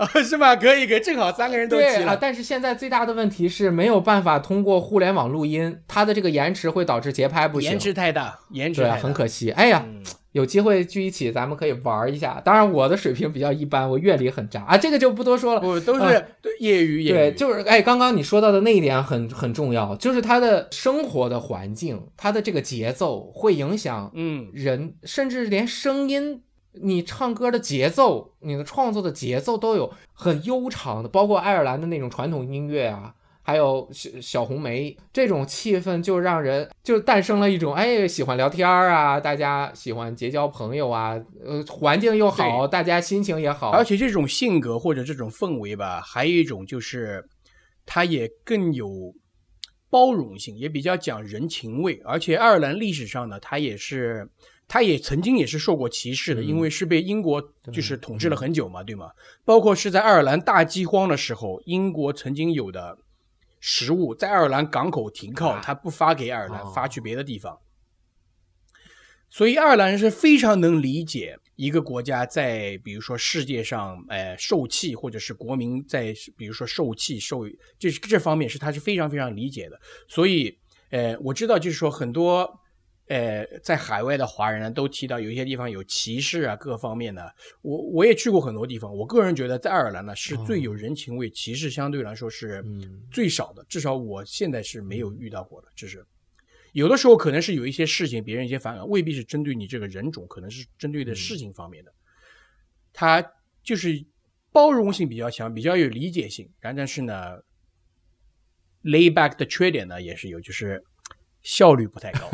[0.00, 0.56] 啊， 是吧？
[0.56, 2.16] 可以，可以，正好三个人都齐了。
[2.16, 7.70] 但是现在最大的问题是没有办法通过互联网录音，它的这个延迟会导致节拍不行。
[7.70, 9.50] 延迟太大，延迟很可惜。
[9.50, 9.84] 哎呀，
[10.32, 12.40] 有机会聚一起，咱们可以玩一下。
[12.42, 15.60] 当然，我的水平比较一般，我乐理很渣啊，这个就不多说了。
[15.60, 16.24] 我都是
[16.60, 17.06] 业余？
[17.06, 26.42] 对，就是哎，刚刚你说到的那一点很很重要，就是他的生活的环境，他的这个节奏会影响嗯人，甚至连声音。
[26.72, 47.28] 你唱歌的节奏，你的创作的节奏都有很悠长的，包括爱尔兰的那种传统音乐啊，还有小小红梅这种气氛，就让人就诞生了一种哎喜欢聊天啊，大家喜欢结交朋友啊，呃环境又好，大家心情也好，而且这种性格或者这种氛围吧，还有一种就是
[47.84, 49.12] 它也更有
[49.90, 54.30] 包容性，也比较讲人情味，而且爱尔兰历史上呢，它也是。
[54.72, 57.42] 他也曾经也是受过歧视的，因为是被英国
[57.72, 59.10] 就是统治了很久嘛，对吗？
[59.44, 62.96] 包括是在爱尔兰大饥荒的时候，英国曾经有的
[63.58, 67.58] 食物在爱尔兰港口停靠，他不发给爱尔兰，发去别的地方。
[69.28, 77.44] 所以爱尔兰人是非常能理解一个国家在比如说世界上，呃，受气，或者是国民在比如说受气受
[77.76, 79.80] 这这方面是他是非常非常理解的。
[80.06, 80.56] 所以，
[80.90, 82.60] 呃，我知道就是说很多。
[83.10, 87.34] 呃，在海外的华人呢，都提到有一些地方有歧视啊，各方面的。
[87.60, 92.64] 我我也去过很多地方，我个人觉得在爱尔兰呢是最有人情味，歧视相对来说是
[93.10, 95.66] 最少的，至少我现在是没有遇到过的。
[95.74, 96.06] 就是
[96.72, 101.92] 有的时候可能是有一些事情，别人一些反感，未必是针对你这个人种，可能是针对的事情方面的。
[102.92, 103.20] 他
[103.64, 104.00] 就是
[104.52, 106.48] 包容性比较强，比较有理解性。
[106.60, 107.36] 然但是呢
[108.84, 110.80] ，lay back 的缺点呢也是有，就是。
[111.42, 112.28] 效率不太高，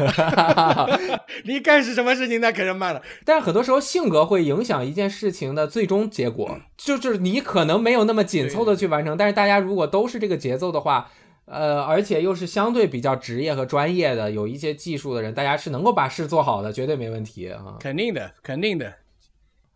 [1.44, 3.00] 你干是什么事情那可是慢了。
[3.24, 11.10] 但是很多时候性格会影响一件事情的最终结果，就就是你可能没有那么紧凑的去完成，但是大家如果都是这个节奏的话，
[11.44, 17.76] 呃，而且又是相对比较职业和专业的，有一些技术的人，大家是能够把事做好的，绝对没问题啊。
[17.78, 18.94] 肯定的，肯定的。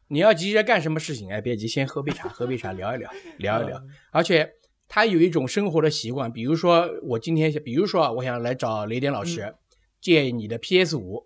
[0.08, 1.30] 你要急着干什么事情？
[1.30, 3.08] 哎，别急，先喝杯茶，喝杯茶，聊一聊，
[3.38, 3.80] 聊一聊，
[4.10, 4.54] 而且。
[4.92, 9.54] 他有一种生活的习惯，比如说我今天，比如说我想来找雷电老师
[10.00, 11.24] 借你的 PS 五，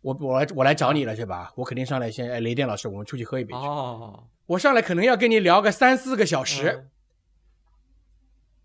[0.00, 1.52] 我我来我来找你了是吧？
[1.54, 3.58] 我肯定上来先，哎，雷电老师，我们出去喝一杯去。
[3.60, 6.88] 哦，我上来可能要跟你聊个三四个小时，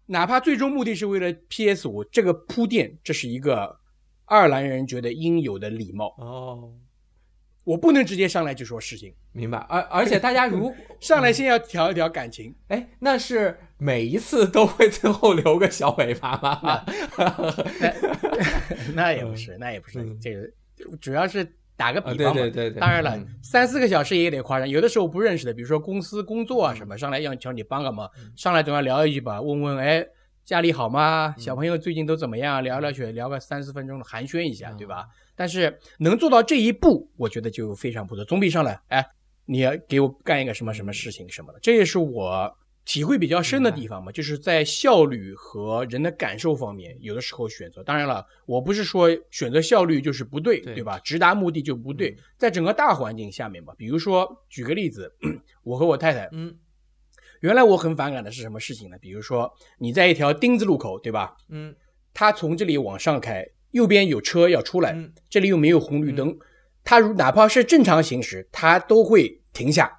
[0.07, 3.77] 哪怕最终目的是为了 PS 五这个铺垫，这是一个
[4.25, 6.15] 爱尔兰人觉得应有的礼貌。
[6.17, 6.73] 哦，
[7.63, 9.57] 我不能直接上来就说事情，明白。
[9.69, 12.53] 而而且大家如 上来先要调一调感情。
[12.67, 16.83] 哎，那是每一次都会最后留个小尾巴吗？
[18.95, 20.49] 那也不是，那也不是，嗯这个
[20.99, 21.45] 主要是
[21.75, 22.33] 打个比方嘛。
[22.33, 24.67] 对对对，当然了嗯，三四个小时也有点夸张。
[24.67, 30.05] 有的时候不认识的，比如说公司工作啊什么，上来要求你帮个忙，嗯上来总要聊一句吧，问问哎
[30.43, 31.33] 家里好吗？
[31.37, 32.61] 小朋友最近都怎么样？
[32.63, 35.05] 聊聊去，聊个三四分钟的寒暄一下，嗯对吧？
[35.35, 39.05] 但是能做到这一步，我觉得就非常不错，总比上来哎
[39.45, 42.57] 你要给我干一个什么什么事情什么的，这也是我。
[42.85, 47.81] 体会比较深的地方嘛，就是在效率和人的感受方面，有的时候选择。
[47.81, 50.99] 当然了，我不是说选择效率就是不对，对对吧？
[50.99, 52.17] 直达目的就不对嗯。
[52.37, 55.09] 在整个大环境下面吧，比如说举个例子，
[55.63, 56.53] 我和我太太，嗯
[57.39, 58.97] 原来我很反感的是什么事情呢？
[58.99, 61.37] 比如说你在一条丁字路口，对吧？
[61.47, 61.73] 嗯
[62.13, 66.35] 他从这里往上开，右边有车要出来，嗯这里又没有红绿灯，
[66.83, 69.91] 他如哪怕是正常行驶，他都会停下，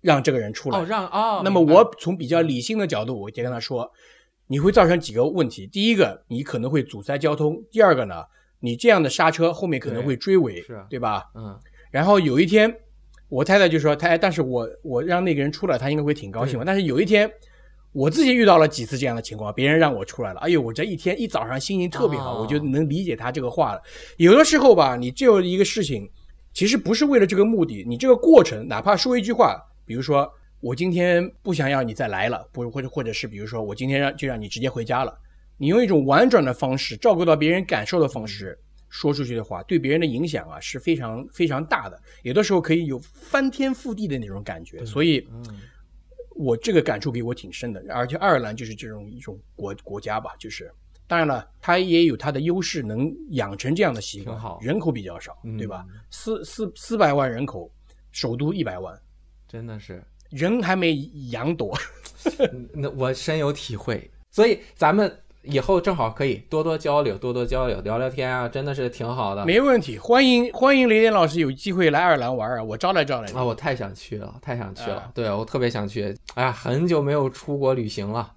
[0.00, 0.78] 让这个人出来。
[0.78, 3.90] 哦让哦，那么我从比较理性的角度，我就跟他说，
[4.46, 5.66] 你会造成几个问题。
[5.66, 8.24] 第一个，你可能会阻塞交通；第二个呢，
[8.60, 11.24] 你这样的刹车后面可能会追尾，是对吧？
[11.34, 11.58] 嗯
[11.90, 12.72] 然后有一天，
[13.28, 16.64] 我太太就说，她，哎但是我我让那个人出来，她应该会挺高兴吧。
[16.64, 17.28] 但是有一天，
[17.98, 23.82] 我自己遇到了几次这样的情况，别人让我出来了，哎呦，我这一天一早上心情特别好，哦我就能理解他这个话了。
[24.18, 26.08] 有的时候吧，你只有一个事情，
[26.52, 30.30] 其实不是为了这个目的，你这个过程，哪怕说一句话，比如说
[30.60, 35.12] 我今天不想要你再来了，不或者或者是比如说我今天让就让你直接回家了，
[35.56, 38.56] 你用一种婉转的方式，照顾到别人感受的方式。
[38.90, 45.44] 说出去的话，对别人的影响啊是非常非常大的，有的时候可以有翻天覆地的那种感觉，所以嗯
[46.38, 47.84] 我这个感触给我挺深的。
[47.90, 50.72] 而且爱尔兰就是这种一种国国家吧，就是
[51.06, 55.84] 当然了，它也有它的优势，能养成这样的习惯好，人口比较少，嗯对吧？
[56.10, 57.70] 四四四百万人口，
[58.12, 58.98] 首都一百万，
[59.48, 60.94] 真的是，人还没
[61.30, 61.76] 羊多。
[62.52, 65.10] 嗯那我深有体会，所以咱们
[65.42, 69.46] 以后正好可以多多交流，多多交流，聊聊天啊，真的是挺好的。
[69.46, 73.38] 没问题，欢迎欢迎雷电老师有机会来爱尔兰玩啊，我招来招来你。
[73.38, 74.96] 啊，我太想去了，太想去了。
[74.96, 78.34] 啊对我特别想去，哎呀，很久没有出国旅行了，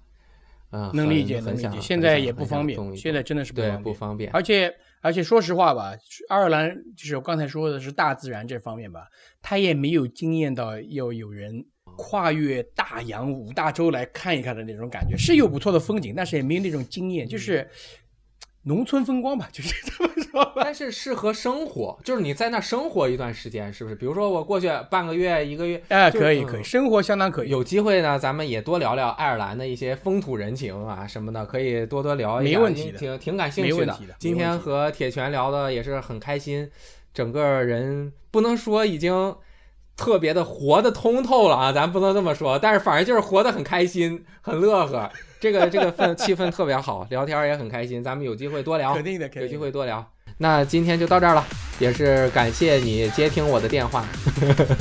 [0.70, 1.80] 嗯，能理解，能理解。
[1.80, 3.82] 现在也不方便，现在真的是不对方便。
[3.82, 5.92] 不方便，而且而且说实话吧，
[6.28, 9.08] 爱尔兰就是我刚才说的是大自然这方面吧，
[9.42, 11.64] 他也没有惊艳到要有人
[11.96, 17.68] 跨越大洋五大洲来看一看的那种感觉，是有不错的风景，但是也没有那种惊艳，就是
[18.64, 20.62] 农村风光吧， 就是这么说吧。
[20.64, 23.96] 但是适合生活，就是你在那生活一段时间，是不是？
[23.96, 27.50] 比如说我过去半个月、一个月，哎，就可以可以，嗯生活相当可以。
[27.50, 36.70] 有机会呢，咱们也多聊聊爱尔兰的一些风土人情啊什么的，可以多多聊一下，没问题的挺挺感兴趣没问题的今天和铁拳聊的也是很开心，
[37.12, 39.34] 整个人不能说已经
[39.96, 45.10] 特别的活得通透了啊，咱不能这么说，但是反正就是活得很开心，很乐呵，
[45.40, 49.56] 这个这个氛气氛特别好，聊天也很开心，咱们有机会多聊 肯，定的，肯有机。
[49.56, 50.04] 会多聊。
[50.38, 51.46] 那今天就到这儿了，
[51.78, 54.04] 也是感谢你接听我的电话。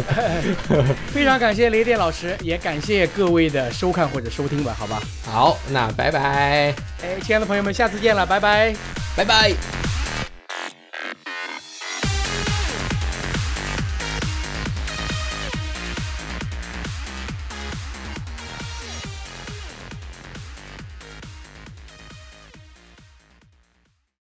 [1.13, 4.99] 非常感谢雷电老师，也感谢各位的收看或者收听吧，好吧。
[5.23, 6.73] 好，那拜拜，
[7.03, 8.73] 哎，亲爱的朋友们，下次见了，拜拜。
[9.15, 9.90] 拜拜。